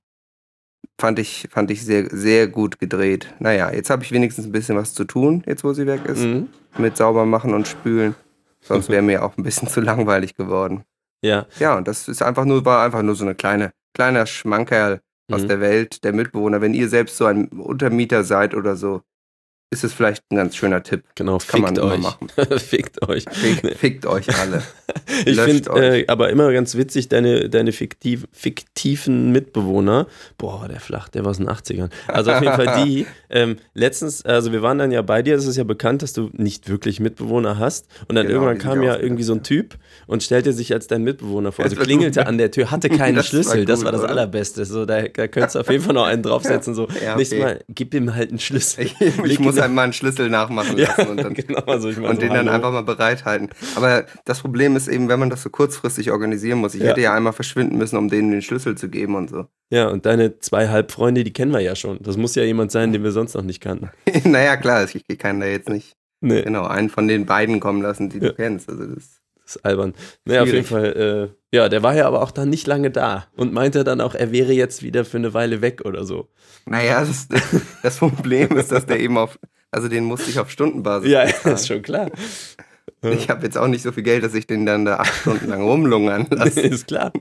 fand 1.00 1.18
ich, 1.18 1.48
fand 1.50 1.70
ich 1.70 1.84
sehr, 1.84 2.08
sehr 2.10 2.46
gut 2.48 2.78
gedreht. 2.78 3.32
Naja, 3.38 3.70
jetzt 3.72 3.90
habe 3.90 4.02
ich 4.04 4.12
wenigstens 4.12 4.46
ein 4.46 4.52
bisschen 4.52 4.76
was 4.76 4.94
zu 4.94 5.04
tun, 5.04 5.42
jetzt 5.46 5.64
wo 5.64 5.72
sie 5.72 5.86
weg 5.86 6.04
ist. 6.06 6.20
Mhm. 6.22 6.48
Mit 6.78 6.96
sauber 6.96 7.26
machen 7.26 7.54
und 7.54 7.68
spülen. 7.68 8.14
Sonst 8.60 8.88
wäre 8.88 9.02
mir 9.02 9.24
auch 9.24 9.36
ein 9.36 9.42
bisschen 9.42 9.68
zu 9.68 9.80
langweilig 9.80 10.36
geworden. 10.36 10.84
Ja, 11.24 11.46
Ja, 11.58 11.76
und 11.76 11.86
das 11.88 12.08
ist 12.08 12.22
einfach 12.22 12.44
nur, 12.44 12.64
war 12.64 12.84
einfach 12.84 13.02
nur 13.02 13.14
so 13.14 13.24
eine 13.24 13.34
kleine, 13.34 13.72
kleiner 13.94 14.26
Schmankerl 14.26 15.00
aus 15.30 15.42
Mhm. 15.42 15.48
der 15.48 15.60
Welt 15.60 16.04
der 16.04 16.12
Mitbewohner. 16.12 16.60
Wenn 16.60 16.74
ihr 16.74 16.88
selbst 16.88 17.16
so 17.16 17.26
ein 17.26 17.48
Untermieter 17.48 18.24
seid 18.24 18.54
oder 18.54 18.76
so, 18.76 19.02
ist 19.72 19.82
es 19.84 19.92
vielleicht 19.92 20.22
ein 20.30 20.36
ganz 20.36 20.54
schöner 20.56 20.82
Tipp. 20.82 21.02
genau, 21.14 21.38
Kann 21.38 21.62
man 21.62 21.74
fickt 21.74 21.78
immer 21.84 21.94
euch. 21.94 22.00
machen. 22.00 22.28
fickt 22.58 23.08
euch. 23.08 23.24
Fick, 23.30 23.76
fickt 23.78 24.06
euch 24.06 24.26
alle. 24.38 24.62
Ich 25.24 25.40
finde 25.40 25.70
euch. 25.70 25.82
äh, 26.02 26.04
aber 26.08 26.28
immer 26.30 26.52
ganz 26.52 26.74
witzig, 26.76 27.08
deine, 27.08 27.48
deine 27.48 27.72
fiktiv, 27.72 28.26
fiktiven 28.32 29.32
Mitbewohner. 29.32 30.06
Boah, 30.36 30.68
der 30.68 30.80
flach, 30.80 31.08
der 31.08 31.24
war 31.24 31.30
aus 31.30 31.38
den 31.38 31.48
80ern. 31.48 31.88
Also 32.08 32.30
auf 32.32 32.42
jeden 32.42 32.54
Fall 32.54 32.84
die. 32.84 33.06
Ähm, 33.34 33.56
letztens, 33.72 34.26
also 34.26 34.52
wir 34.52 34.60
waren 34.60 34.76
dann 34.76 34.92
ja 34.92 35.00
bei 35.00 35.22
dir, 35.22 35.34
es 35.34 35.46
ist 35.46 35.56
ja 35.56 35.64
bekannt, 35.64 36.02
dass 36.02 36.12
du 36.12 36.28
nicht 36.34 36.68
wirklich 36.68 37.00
Mitbewohner 37.00 37.58
hast. 37.58 37.86
Und 38.06 38.14
dann 38.14 38.26
Genau, 38.26 38.42
irgendwann 38.42 38.58
kam 38.58 38.82
ja 38.82 38.94
irgendwie 38.98 39.22
so 39.22 39.32
ein 39.32 39.42
Typ 39.42 39.78
und 40.06 40.22
stellte 40.22 40.52
sich 40.52 40.74
als 40.74 40.86
dein 40.86 41.02
Mitbewohner 41.02 41.50
vor. 41.50 41.64
Also 41.64 41.74
Das 41.76 41.80
war 41.80 41.86
klingelte 41.86 42.26
an 42.26 42.36
der 42.36 42.50
Tür, 42.50 42.70
hatte 42.70 42.90
keinen 42.90 43.14
Das 43.16 43.24
war 43.24 43.30
Schlüssel. 43.30 43.64
das 43.64 43.78
gut, 43.78 43.84
war 43.86 43.92
das 43.92 44.02
oder? 44.02 44.10
Allerbeste. 44.10 44.66
So, 44.66 44.84
da, 44.84 45.00
da 45.08 45.28
könntest 45.28 45.54
du 45.54 45.60
auf 45.60 45.70
jeden 45.70 45.82
Fall 45.82 45.94
noch 45.94 46.04
einen 46.04 46.22
draufsetzen. 46.22 46.74
So, 46.74 46.88
Ja, 46.88 47.12
okay. 47.12 47.16
nächstes 47.16 47.38
Mal, 47.40 47.60
gib 47.70 47.94
ihm 47.94 48.14
halt 48.14 48.28
einen 48.28 48.38
Schlüssel. 48.38 48.84
Ich, 48.84 49.00
ich 49.00 49.38
muss 49.38 49.56
einem 49.62 49.74
mal 49.74 49.82
einen 49.82 49.92
Schlüssel 49.92 50.28
nachmachen 50.30 50.76
ja, 50.78 50.88
lassen 50.88 51.08
und, 51.10 51.22
dann, 51.22 51.34
genau, 51.34 51.60
also 51.60 51.88
und 51.88 51.94
so, 51.94 52.02
den 52.02 52.28
dann 52.30 52.46
hallo. 52.46 52.50
einfach 52.50 52.72
mal 52.72 52.82
bereithalten. 52.82 53.48
Aber 53.76 54.04
das 54.24 54.40
Problem 54.40 54.76
ist 54.76 54.88
eben, 54.88 55.08
wenn 55.08 55.18
man 55.20 55.30
das 55.30 55.42
so 55.42 55.50
kurzfristig 55.50 56.10
organisieren 56.10 56.58
muss. 56.58 56.74
Ich 56.74 56.82
Ja. 56.82 56.88
hätte 56.90 57.00
ja 57.00 57.14
einmal 57.14 57.32
verschwinden 57.32 57.78
müssen, 57.78 57.96
um 57.96 58.08
denen 58.08 58.30
den 58.30 58.42
Schlüssel 58.42 58.76
zu 58.76 58.88
geben 58.88 59.14
und 59.14 59.30
so. 59.30 59.46
Ja, 59.70 59.88
und 59.88 60.04
deine 60.06 60.38
zwei 60.38 60.68
Halbfreunde, 60.68 61.24
die 61.24 61.32
kennen 61.32 61.52
wir 61.52 61.60
ja 61.60 61.74
schon. 61.76 61.98
Das 62.02 62.16
muss 62.16 62.34
ja 62.34 62.42
jemand 62.44 62.70
sein, 62.72 62.92
den 62.92 63.02
wir 63.02 63.12
sonst 63.12 63.34
noch 63.34 63.42
nicht 63.42 63.60
kannten. 63.60 63.90
naja, 64.24 64.56
klar, 64.56 64.84
ich, 64.84 65.02
ich 65.06 65.18
kann 65.18 65.40
da 65.40 65.46
jetzt 65.46 65.68
nicht 65.68 65.94
Nee. 66.24 66.42
genau 66.42 66.66
einen 66.66 66.88
von 66.88 67.08
den 67.08 67.26
beiden 67.26 67.58
kommen 67.58 67.82
lassen, 67.82 68.08
die 68.08 68.18
Ja. 68.18 68.28
du 68.28 68.34
kennst. 68.34 68.68
Also 68.68 68.86
das, 68.86 69.18
Das 69.44 69.56
ist 69.56 69.64
albern. 69.64 69.94
Naja, 70.24 70.42
auf 70.42 70.46
jeden 70.52 70.64
Schwierig. 70.64 70.94
Fall, 70.94 71.32
äh, 71.52 71.56
ja, 71.56 71.68
der 71.68 71.82
war 71.82 71.94
ja 71.94 72.06
aber 72.06 72.22
auch 72.22 72.30
dann 72.30 72.48
nicht 72.48 72.66
lange 72.66 72.90
da 72.90 73.26
und 73.36 73.52
meinte 73.52 73.84
dann 73.84 74.00
auch, 74.00 74.14
er 74.14 74.32
wäre 74.32 74.52
jetzt 74.52 74.82
wieder 74.82 75.04
für 75.04 75.16
eine 75.18 75.34
Weile 75.34 75.60
weg 75.60 75.82
oder 75.84 76.04
so. 76.04 76.28
naja, 76.66 77.00
das, 77.04 77.28
das 77.82 77.96
Problem 77.98 78.56
ist, 78.56 78.72
dass 78.72 78.86
der 78.86 79.00
eben 79.00 79.18
auf, 79.18 79.38
also 79.70 79.88
den 79.88 80.04
musste 80.04 80.30
ich 80.30 80.38
auf 80.38 80.50
Stundenbasis 80.50 81.10
Ja, 81.10 81.24
bezahlen. 81.26 81.54
ist 81.56 81.66
schon 81.66 81.82
klar. 81.82 82.10
Ich 83.02 83.28
habe 83.28 83.44
jetzt 83.44 83.58
auch 83.58 83.66
nicht 83.66 83.82
so 83.82 83.90
viel 83.92 84.04
Geld, 84.04 84.22
dass 84.24 84.32
ich 84.34 84.46
den 84.46 84.64
dann 84.64 84.84
da 84.84 84.96
acht 84.98 85.12
Stunden 85.12 85.48
lang 85.48 85.62
rumlungern 85.62 86.26
lasse. 86.30 86.60
ist 86.60 86.86
klar. 86.86 87.12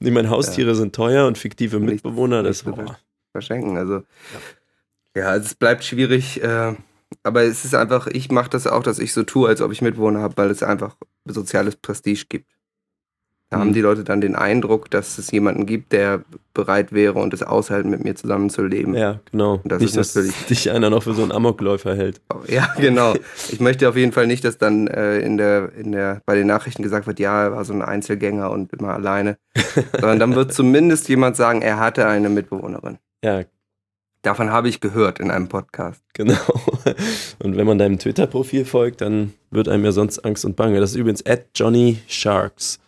Ich 0.00 0.10
meine, 0.10 0.30
Haustiere 0.30 0.74
sind 0.74 0.94
teuer 0.94 1.26
und 1.26 1.36
fiktive 1.36 1.78
Mitbewohner, 1.78 2.42
das 2.42 2.62
boah. 2.62 2.96
verschenken. 3.32 3.76
Also 3.76 4.02
ja, 5.16 5.26
also 5.28 5.46
es 5.46 5.54
bleibt 5.54 5.84
schwierig, 5.84 6.42
äh, 6.42 6.72
aber 7.22 7.42
es 7.42 7.64
ist 7.64 7.74
einfach, 7.74 8.06
ich 8.06 8.30
mache 8.30 8.50
das 8.50 8.66
auch, 8.66 8.82
dass 8.82 8.98
ich 8.98 9.12
so 9.12 9.22
tue, 9.22 9.48
als 9.48 9.60
ob 9.60 9.72
ich 9.72 9.82
Mitwohner 9.82 10.20
habe, 10.20 10.36
weil 10.36 10.50
es 10.50 10.62
einfach 10.62 10.96
soziales 11.24 11.76
Prestige 11.76 12.24
gibt. 12.28 12.50
Da 13.50 13.58
Mhm. 13.58 13.60
haben 13.60 13.72
die 13.74 13.82
Leute 13.82 14.04
dann 14.04 14.20
den 14.22 14.34
Eindruck, 14.36 14.90
dass 14.90 15.18
es 15.18 15.30
jemanden 15.30 15.66
gibt, 15.66 15.92
der 15.92 16.24
bereit 16.54 16.92
wäre 16.92 17.18
und 17.20 17.34
es 17.34 17.42
aushalten, 17.42 17.90
mit 17.90 18.02
mir 18.02 18.14
zusammenzuleben. 18.14 18.94
Ja, 18.94 19.20
genau. 19.30 19.60
Das 19.64 19.80
nicht, 19.80 19.90
ist 19.96 20.16
dass 20.16 20.24
natürlich- 20.24 20.46
dich 20.48 20.70
einer 20.70 20.88
noch 20.90 21.02
für 21.02 21.12
so 21.14 21.22
einen 21.22 21.30
Amokläufer 21.30 21.94
hält. 21.94 22.20
Ja, 22.48 22.72
genau. 22.78 23.14
Ich 23.52 23.60
möchte 23.60 23.88
auf 23.88 23.96
jeden 23.96 24.12
Fall 24.12 24.26
nicht, 24.26 24.44
dass 24.44 24.56
dann 24.58 24.86
äh, 24.88 25.20
in 25.20 25.36
der, 25.36 25.72
in 25.74 25.92
der, 25.92 26.22
bei 26.26 26.34
den 26.36 26.46
Nachrichten 26.46 26.82
gesagt 26.82 27.06
wird, 27.06 27.20
ja, 27.20 27.44
er 27.44 27.52
war 27.52 27.64
so 27.66 27.74
ein 27.74 27.82
Einzelgänger 27.82 28.50
und 28.50 28.72
immer 28.72 28.94
alleine. 28.94 29.36
Sondern 29.92 30.18
dann 30.18 30.34
wird 30.34 30.52
zumindest 30.54 31.08
jemand 31.08 31.36
sagen, 31.36 31.60
er 31.62 31.78
hatte 31.78 32.06
eine 32.06 32.30
Mitbewohnerin. 32.30 32.98
Ja, 33.22 33.42
Davon 34.24 34.50
habe 34.50 34.70
ich 34.70 34.80
gehört 34.80 35.20
in 35.20 35.30
einem 35.30 35.48
Podcast. 35.48 36.02
genau. 36.14 36.34
Und 37.42 37.58
wenn 37.58 37.66
man 37.66 37.76
deinem 37.76 37.98
Twitter-Profil 37.98 38.64
folgt, 38.64 39.02
dann 39.02 39.34
wird 39.50 39.68
einem 39.68 39.84
ja 39.84 39.92
sonst 39.92 40.20
Angst 40.20 40.46
und 40.46 40.56
Bange. 40.56 40.80
Das 40.80 40.92
ist 40.92 40.96
übrigens 40.96 41.24
at 41.26 41.44
Johnny 41.54 41.98
Sharks. 42.08 42.78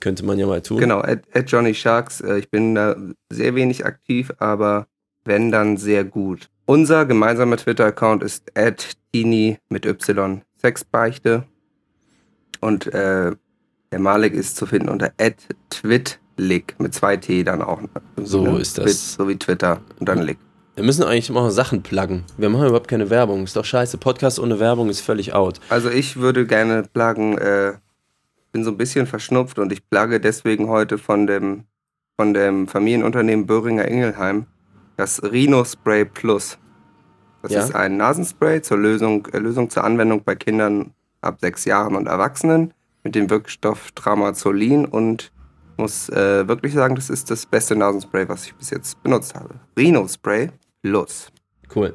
Könnte 0.00 0.24
man 0.24 0.38
ja 0.38 0.46
mal 0.46 0.62
tun. 0.62 0.78
Genau, 0.78 1.00
at, 1.00 1.24
at 1.34 1.50
Johnny 1.50 1.74
Sharks. 1.74 2.22
Äh, 2.22 2.38
ich 2.38 2.50
bin 2.50 2.74
da 2.74 2.96
sehr 3.30 3.54
wenig 3.54 3.84
aktiv, 3.84 4.32
aber 4.38 4.86
wenn, 5.26 5.50
dann 5.50 5.76
sehr 5.76 6.04
gut. 6.04 6.48
Unser 6.64 7.04
gemeinsamer 7.04 7.58
Twitter-Account 7.58 8.22
ist 8.22 8.50
at 8.56 8.96
Tini 9.12 9.58
mit 9.68 9.84
Y 9.84 10.40
Sexbeichte. 10.58 11.44
Und 12.60 12.86
äh, 12.94 13.32
der 13.92 13.98
Malik 13.98 14.32
ist 14.32 14.56
zu 14.56 14.64
finden 14.64 14.88
unter 14.88 15.12
at 15.20 15.36
Twitlik 15.68 16.76
mit 16.78 16.94
zwei 16.94 17.18
T 17.18 17.44
dann 17.44 17.60
auch. 17.60 17.82
So 18.16 18.56
ist 18.56 18.78
das. 18.78 18.84
Twit, 18.84 18.96
so 18.96 19.28
wie 19.28 19.36
Twitter 19.36 19.82
und 20.00 20.08
dann 20.08 20.22
Lick. 20.22 20.38
Wir 20.74 20.84
müssen 20.84 21.02
eigentlich 21.04 21.30
mal 21.30 21.50
Sachen 21.50 21.82
pluggen. 21.82 22.24
Wir 22.38 22.48
machen 22.48 22.66
überhaupt 22.66 22.88
keine 22.88 23.10
Werbung. 23.10 23.44
Ist 23.44 23.56
doch 23.56 23.64
scheiße. 23.64 23.98
Podcast 23.98 24.38
ohne 24.40 24.58
Werbung 24.58 24.88
ist 24.88 25.00
völlig 25.00 25.34
out. 25.34 25.60
Also 25.68 25.90
ich 25.90 26.16
würde 26.16 26.46
gerne 26.46 26.84
pluggen, 26.92 27.36
äh, 27.36 27.74
bin 28.52 28.64
so 28.64 28.70
ein 28.70 28.78
bisschen 28.78 29.06
verschnupft 29.06 29.58
und 29.58 29.70
ich 29.72 29.86
plugge 29.90 30.18
deswegen 30.18 30.68
heute 30.68 30.96
von 30.96 31.26
dem, 31.26 31.64
von 32.16 32.32
dem 32.32 32.68
Familienunternehmen 32.68 33.46
Böhringer 33.46 33.86
Ingelheim 33.86 34.46
das 34.96 35.22
Rhino 35.22 35.64
Spray 35.64 36.04
Plus. 36.04 36.58
Das 37.42 37.52
Ja. 37.52 37.64
ist 37.64 37.74
ein 37.74 37.96
Nasenspray 37.96 38.62
zur 38.62 38.78
Lösung, 38.78 39.26
äh, 39.32 39.38
Lösung 39.38 39.68
zur 39.68 39.84
Anwendung 39.84 40.22
bei 40.24 40.34
Kindern 40.36 40.92
ab 41.20 41.38
sechs 41.40 41.64
Jahren 41.64 41.96
und 41.96 42.06
Erwachsenen 42.06 42.72
mit 43.04 43.14
dem 43.14 43.28
Wirkstoff 43.28 43.90
Tramazolin 43.92 44.84
und 44.86 45.32
muss 45.76 46.08
äh, 46.10 46.46
wirklich 46.46 46.72
sagen, 46.74 46.94
das 46.94 47.10
ist 47.10 47.30
das 47.30 47.44
beste 47.46 47.74
Nasenspray, 47.74 48.28
was 48.28 48.44
ich 48.46 48.54
bis 48.54 48.70
jetzt 48.70 49.02
benutzt 49.02 49.34
habe. 49.34 49.54
Rhino 49.76 50.06
Spray 50.06 50.50
Plus. 50.86 51.28
Cool. 51.74 51.94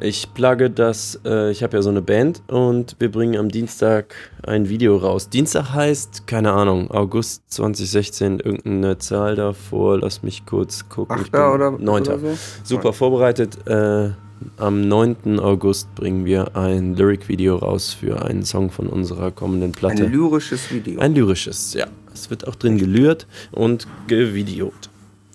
Ich 0.00 0.32
plugge 0.34 0.70
das, 0.70 1.20
äh, 1.24 1.50
ich 1.52 1.62
habe 1.62 1.76
ja 1.76 1.82
so 1.82 1.90
eine 1.90 2.02
Band 2.02 2.42
und 2.48 2.96
wir 2.98 3.10
bringen 3.12 3.36
am 3.36 3.48
Dienstag 3.48 4.14
ein 4.44 4.68
Video 4.68 4.96
raus. 4.96 5.28
Dienstag 5.28 5.70
heißt, 5.72 6.26
keine 6.26 6.52
Ahnung, 6.52 6.90
August 6.90 7.44
2016, 7.52 8.40
irgendeine 8.40 8.98
Zahl 8.98 9.36
davor, 9.36 9.98
lass 10.00 10.22
mich 10.24 10.46
kurz 10.46 10.88
gucken. 10.88 11.16
Ich 11.18 11.24
Achter 11.26 11.54
oder, 11.54 11.72
bin- 11.72 11.84
Neunter. 11.84 12.14
oder 12.18 12.30
so? 12.34 12.38
Super 12.64 12.92
vorbereitet. 12.92 13.56
Äh, 13.68 14.10
am 14.58 14.80
9. 14.88 15.38
August 15.38 15.94
bringen 15.94 16.24
wir 16.24 16.56
ein 16.56 16.96
Lyric-Video 16.96 17.56
raus 17.56 17.94
für 17.94 18.24
einen 18.24 18.44
Song 18.44 18.70
von 18.72 18.88
unserer 18.88 19.30
kommenden 19.30 19.70
Platte. 19.72 20.04
Ein 20.04 20.12
lyrisches 20.12 20.72
Video. 20.72 20.98
Ein 21.00 21.14
lyrisches, 21.14 21.72
ja. 21.74 21.86
Es 22.12 22.30
wird 22.30 22.46
auch 22.48 22.56
drin 22.56 22.78
gelürt 22.78 23.26
und 23.52 23.86
gevideot. 24.08 24.72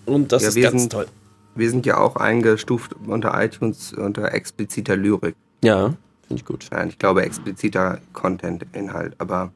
Und 0.04 0.32
das 0.32 0.42
Ja, 0.42 0.48
ist 0.50 0.60
ganz 0.60 0.88
toll. 0.88 1.06
Wir 1.54 1.70
sind 1.70 1.86
ja 1.86 1.98
auch 1.98 2.16
eingestuft 2.16 2.94
unter 3.06 3.40
iTunes 3.42 3.92
unter 3.92 4.32
expliziter 4.32 4.96
Lyrik. 4.96 5.34
Ja, 5.62 5.94
finde 6.26 6.40
ich 6.40 6.44
gut. 6.44 6.66
Ja, 6.72 6.84
ich 6.84 6.98
glaube 6.98 7.22
expliziter 7.22 7.98
Content-Inhalt, 8.12 9.14
aber 9.18 9.52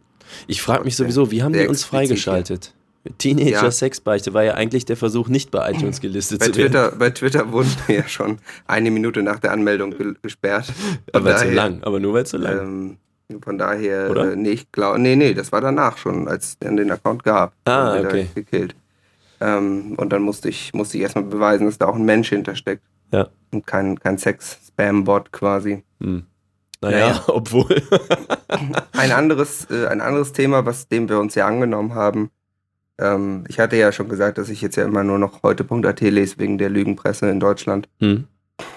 Ich 0.46 0.60
frage 0.62 0.84
mich 0.84 0.96
sowieso, 0.96 1.30
wie 1.30 1.42
haben 1.42 1.52
die 1.52 1.66
uns 1.66 1.84
freigeschaltet? 1.84 2.74
Teenager 3.18 3.64
Ja. 3.64 3.70
Sexbeichte 3.70 4.32
war 4.32 4.44
ja 4.44 4.54
eigentlich 4.54 4.86
der 4.86 4.96
Versuch, 4.96 5.28
nicht 5.28 5.50
bei 5.50 5.70
iTunes 5.70 6.00
gelistet 6.00 6.40
bei 6.40 6.46
zu 6.46 6.56
werden. 6.56 6.72
Twitter, 6.72 6.92
bei 6.96 7.10
Twitter 7.10 7.52
wurden 7.52 7.70
wir 7.86 7.96
ja 7.96 8.08
schon 8.08 8.38
eine 8.66 8.90
Minute 8.90 9.22
nach 9.22 9.38
der 9.38 9.52
Anmeldung 9.52 9.90
ge 9.90 10.14
gesperrt. 10.22 10.66
Von 10.66 10.74
Aber 11.12 11.36
zu 11.36 11.44
daher, 11.44 11.54
lang, 11.54 11.82
aber 11.82 12.00
nur 12.00 12.14
weil 12.14 12.26
zu 12.26 12.38
lang. 12.38 12.96
Ähm, 13.30 13.40
von 13.42 13.58
daher, 13.58 14.10
Oder? 14.10 14.32
äh, 14.32 14.36
nee, 14.36 14.50
ich 14.50 14.72
glaube, 14.72 14.98
nee, 14.98 15.16
nee, 15.16 15.34
das 15.34 15.52
war 15.52 15.60
danach 15.60 15.98
schon, 15.98 16.28
als 16.28 16.48
es 16.48 16.58
den 16.58 16.90
Account 16.90 17.24
gab. 17.24 17.54
Ah, 17.64 17.98
okay. 17.98 18.28
Gekillt. 18.34 18.74
Ähm, 19.40 19.94
und 19.96 20.12
dann 20.12 20.22
musste 20.22 20.48
ich, 20.48 20.72
musste 20.74 20.96
ich 20.96 21.02
erstmal 21.02 21.24
beweisen, 21.24 21.66
dass 21.66 21.78
da 21.78 21.86
auch 21.86 21.96
ein 21.96 22.04
Mensch 22.04 22.28
hintersteckt. 22.28 22.82
Ja. 23.12 23.28
Und 23.52 23.66
kein, 23.66 23.98
kein 23.98 24.18
Sex-Spam-Bot 24.18 25.32
quasi. 25.32 25.84
Hm. 26.00 26.24
Naja, 26.80 27.08
Naja. 27.08 27.24
obwohl. 27.28 27.82
Ein 28.92 29.12
anderes, 29.12 29.66
äh, 29.70 29.86
ein 29.86 30.00
anderes 30.00 30.32
Thema, 30.32 30.66
was 30.66 30.88
dem 30.88 31.08
wir 31.08 31.18
uns 31.18 31.34
ja 31.34 31.46
angenommen 31.46 31.94
haben. 31.94 32.30
Ähm, 32.98 33.44
ich 33.48 33.58
hatte 33.58 33.76
ja 33.76 33.90
schon 33.90 34.08
gesagt, 34.08 34.38
dass 34.38 34.48
ich 34.48 34.60
jetzt 34.60 34.76
ja 34.76 34.84
immer 34.84 35.02
nur 35.02 35.18
noch 35.18 35.42
heute.at 35.42 36.00
lese 36.00 36.38
wegen 36.38 36.58
der 36.58 36.70
Lügenpresse 36.70 37.28
in 37.28 37.40
Deutschland. 37.40 37.88
hm. 38.00 38.24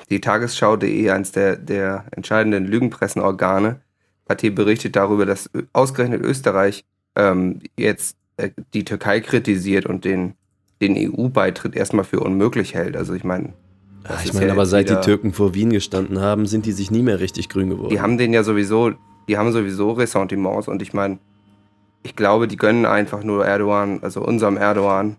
Die 0.10 0.22
Tagesschau.de, 0.22 1.10
eins 1.12 1.32
der, 1.34 1.56
der 1.56 2.06
entscheidenden 2.12 2.66
Lügenpressenorgane, 2.66 3.82
hat 4.28 4.42
hier 4.42 4.56
berichtet 4.56 4.96
darüber, 4.96 5.26
dass 5.26 5.50
ausgerechnet 5.74 6.22
Österreich 6.24 6.84
ähm, 7.16 7.62
jetzt 7.78 8.18
äh, 8.38 8.50
die 8.74 8.86
Türkei 8.86 9.20
kritisiert 9.20 9.86
und 9.86 10.06
den, 10.06 10.34
den 10.82 10.96
EU-Beitritt 10.96 11.76
erstmal 11.76 12.06
für 12.06 12.20
unmöglich 12.20 12.74
hält. 12.76 12.96
Also 12.96 13.14
ich 13.14 13.24
meine, 13.24 13.54
ich 14.24 14.34
meine, 14.34 14.48
ja 14.48 14.54
aber 14.54 14.66
seit 14.66 14.88
die 14.90 14.92
wieder- 14.94 15.02
Türken 15.02 15.34
vor 15.34 15.54
Wien 15.54 15.72
gestanden 15.72 16.20
haben, 16.22 16.46
sind 16.46 16.66
die 16.66 16.72
sich 16.72 16.92
nie 16.92 17.02
mehr 17.04 17.20
richtig 17.20 17.50
grün 17.50 17.70
geworden. 17.70 17.90
Die 17.90 18.00
haben 18.00 18.18
den 18.18 18.32
ja 18.34 18.44
sowieso, 18.44 18.92
die 19.28 19.38
haben 19.38 19.52
sowieso 19.52 19.92
Ressentiments 19.92 20.68
und 20.68 20.82
ich 20.82 20.94
meine, 20.94 21.20
ich 22.04 22.16
glaube, 22.16 22.48
die 22.48 22.56
gönnen 22.58 22.86
einfach 22.86 23.24
nur 23.24 23.46
Erdogan, 23.46 24.00
also 24.02 24.22
unserem 24.24 24.56
Erdogan, 24.56 25.18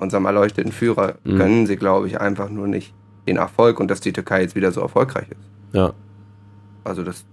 unserem 0.00 0.26
erleuchteten 0.26 0.72
Führer, 0.72 1.14
Mhm. 1.24 1.36
gönnen 1.36 1.66
sie, 1.66 1.76
glaube 1.76 2.06
ich, 2.06 2.20
einfach 2.20 2.48
nur 2.50 2.66
nicht 2.68 2.94
den 3.26 3.36
Erfolg 3.38 3.80
und 3.80 3.90
dass 3.90 4.00
die 4.00 4.12
Türkei 4.12 4.42
jetzt 4.42 4.54
wieder 4.54 4.72
so 4.72 4.80
erfolgreich 4.80 5.28
ist. 5.30 5.40
ja. 5.72 5.92
Also 6.84 7.02
das, 7.02 7.26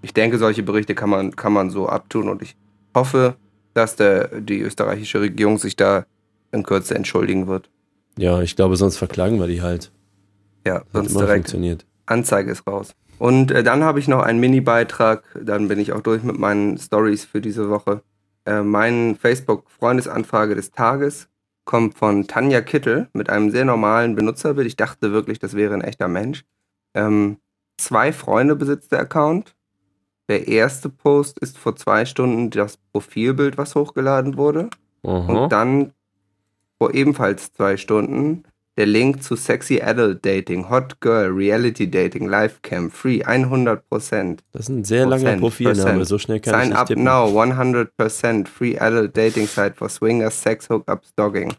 ich 0.00 0.14
denke, 0.14 0.38
solche 0.38 0.62
Berichte 0.62 0.94
kann 0.94 1.10
man, 1.10 1.36
kann 1.36 1.52
man 1.52 1.68
so 1.70 1.86
abtun 1.88 2.28
und 2.30 2.40
ich 2.40 2.56
hoffe, 2.96 3.34
dass 3.74 3.94
der, 3.96 4.40
die 4.40 4.60
österreichische 4.60 5.20
Regierung 5.20 5.58
sich 5.58 5.76
da 5.76 6.06
in 6.52 6.62
Kürze 6.62 6.94
entschuldigen 6.94 7.46
wird. 7.46 7.70
ja, 8.16 8.40
ich 8.40 8.56
glaube, 8.56 8.76
sonst 8.76 8.96
verklagen 8.96 9.40
wir 9.40 9.46
die 9.46 9.62
halt. 9.62 9.90
Ja, 10.66 10.76
Hat 10.76 10.84
sonst 10.92 11.14
direkt 11.14 11.46
funktioniert. 11.46 11.86
Anzeige 12.06 12.52
ist 12.52 12.66
raus. 12.66 12.94
Und 13.18 13.50
äh, 13.50 13.62
dann 13.62 13.84
habe 13.84 13.98
ich 13.98 14.08
noch 14.08 14.22
einen 14.22 14.40
Mini-Beitrag, 14.40 15.24
dann 15.40 15.68
bin 15.68 15.78
ich 15.78 15.92
auch 15.92 16.00
durch 16.00 16.22
mit 16.22 16.38
meinen 16.38 16.78
Stories 16.78 17.24
für 17.24 17.40
diese 17.40 17.70
Woche. 17.70 18.02
Äh, 18.44 18.62
mein 18.62 19.16
Facebook-Freundesanfrage 19.16 20.54
des 20.54 20.72
Tages 20.72 21.28
kommt 21.64 21.94
von 21.94 22.26
Tanja 22.26 22.60
Kittel 22.60 23.08
mit 23.12 23.30
einem 23.30 23.50
sehr 23.50 23.64
normalen 23.64 24.16
Benutzerbild. 24.16 24.66
Ich 24.66 24.76
dachte 24.76 25.12
wirklich, 25.12 25.38
das 25.38 25.54
wäre 25.54 25.74
ein 25.74 25.82
echter 25.82 26.08
Mensch. 26.08 26.44
Ähm, 26.94 27.38
zwei 27.78 28.12
Freunde 28.12 28.56
besitzt 28.56 28.92
der 28.92 29.00
Account. 29.00 29.54
Der 30.28 30.48
erste 30.48 30.88
Post 30.88 31.38
ist 31.38 31.58
vor 31.58 31.76
zwei 31.76 32.04
Stunden 32.04 32.50
das 32.50 32.78
Profilbild, 32.92 33.58
was 33.58 33.74
hochgeladen 33.74 34.36
wurde. 34.36 34.70
Aha. 35.04 35.44
Und 35.44 35.52
dann 35.52 35.92
vor 36.82 36.94
ebenfalls 36.94 37.52
zwei 37.52 37.76
Stunden 37.76 38.42
der 38.76 38.86
Link 38.86 39.22
zu 39.22 39.36
Sexy 39.36 39.80
Adult 39.80 40.26
Dating, 40.26 40.68
Hot 40.68 41.00
Girl, 41.00 41.28
Reality 41.28 41.88
Dating, 41.88 42.28
Livecam, 42.28 42.90
Free, 42.90 43.22
100%. 43.22 44.38
Das 44.50 44.62
ist 44.62 44.68
ein 44.68 44.82
sehr 44.82 45.06
langer 45.06 45.22
Prozent, 45.22 45.40
Profilname, 45.40 45.90
Prozent. 45.90 46.06
so 46.08 46.18
schnell 46.18 46.40
kann 46.40 46.54
ich 46.54 46.58
Sign 46.58 46.68
nicht 46.70 46.78
up 46.78 46.86
tippen. 46.88 47.04
now, 47.04 47.28
100% 47.28 48.48
Free 48.48 48.76
Adult 48.80 49.16
Dating 49.16 49.46
Site 49.46 49.74
for 49.76 49.88
Swingers, 49.88 50.42
Sex 50.42 50.68
Hookups, 50.70 51.14
Dogging. 51.14 51.54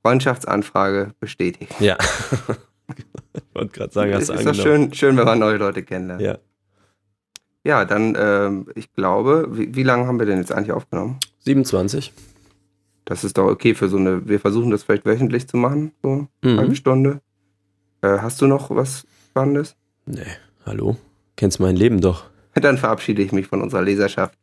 Freundschaftsanfrage 0.00 1.10
bestätigt. 1.20 1.74
Ja. 1.78 1.98
ich 3.34 3.42
wollte 3.52 3.72
gerade 3.78 3.92
sagen, 3.92 4.14
hast 4.14 4.30
du 4.30 4.32
ist 4.32 4.46
doch 4.46 4.54
schön, 4.54 4.94
schön, 4.94 5.18
wenn 5.18 5.26
man 5.26 5.38
neue 5.38 5.58
Leute 5.58 5.82
kennenlernt. 5.82 6.22
Ja. 6.22 6.38
Ja, 7.62 7.84
dann, 7.84 8.16
ähm, 8.18 8.68
ich 8.74 8.90
glaube, 8.94 9.48
wie, 9.50 9.74
wie 9.74 9.82
lange 9.82 10.06
haben 10.06 10.18
wir 10.18 10.24
denn 10.24 10.38
jetzt 10.38 10.50
eigentlich 10.50 10.72
aufgenommen? 10.72 11.18
27. 11.40 12.14
Das 13.10 13.24
ist 13.24 13.36
doch 13.38 13.46
okay 13.48 13.74
für 13.74 13.88
so 13.88 13.96
eine, 13.96 14.28
wir 14.28 14.38
versuchen 14.38 14.70
das 14.70 14.84
vielleicht 14.84 15.04
wöchentlich 15.04 15.48
zu 15.48 15.56
machen, 15.56 15.90
so 16.00 16.28
eine 16.42 16.56
halbe 16.58 16.70
Mhm. 16.70 16.74
Stunde. 16.76 17.20
Äh, 18.02 18.18
hast 18.18 18.40
du 18.40 18.46
noch 18.46 18.70
was 18.70 19.04
Spannendes? 19.30 19.74
Nee, 20.06 20.20
hallo? 20.64 20.96
Kennst 21.36 21.58
mein 21.58 21.74
Leben 21.74 22.00
doch. 22.00 22.30
Dann 22.54 22.78
verabschiede 22.78 23.20
ich 23.20 23.32
mich 23.32 23.48
von 23.48 23.62
unserer 23.62 23.82
Leserschaft 23.82 24.38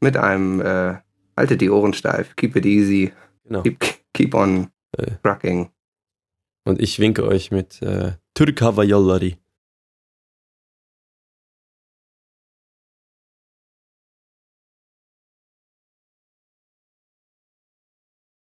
mit 0.00 0.16
einem 0.16 0.62
äh, 0.62 0.94
Haltet 1.36 1.60
die 1.60 1.68
Ohren 1.68 1.92
steif, 1.92 2.34
keep 2.36 2.56
it 2.56 2.64
easy, 2.64 3.12
Genau. 3.44 3.60
keep, 3.62 3.84
keep 4.14 4.34
on 4.34 4.68
Äh. 4.96 5.10
trucking. 5.22 5.68
Und 6.64 6.80
ich 6.80 6.98
winke 6.98 7.26
euch 7.26 7.50
mit 7.50 7.82
äh, 7.82 8.12
Türkava 8.32 8.82
Yollari. 8.82 9.36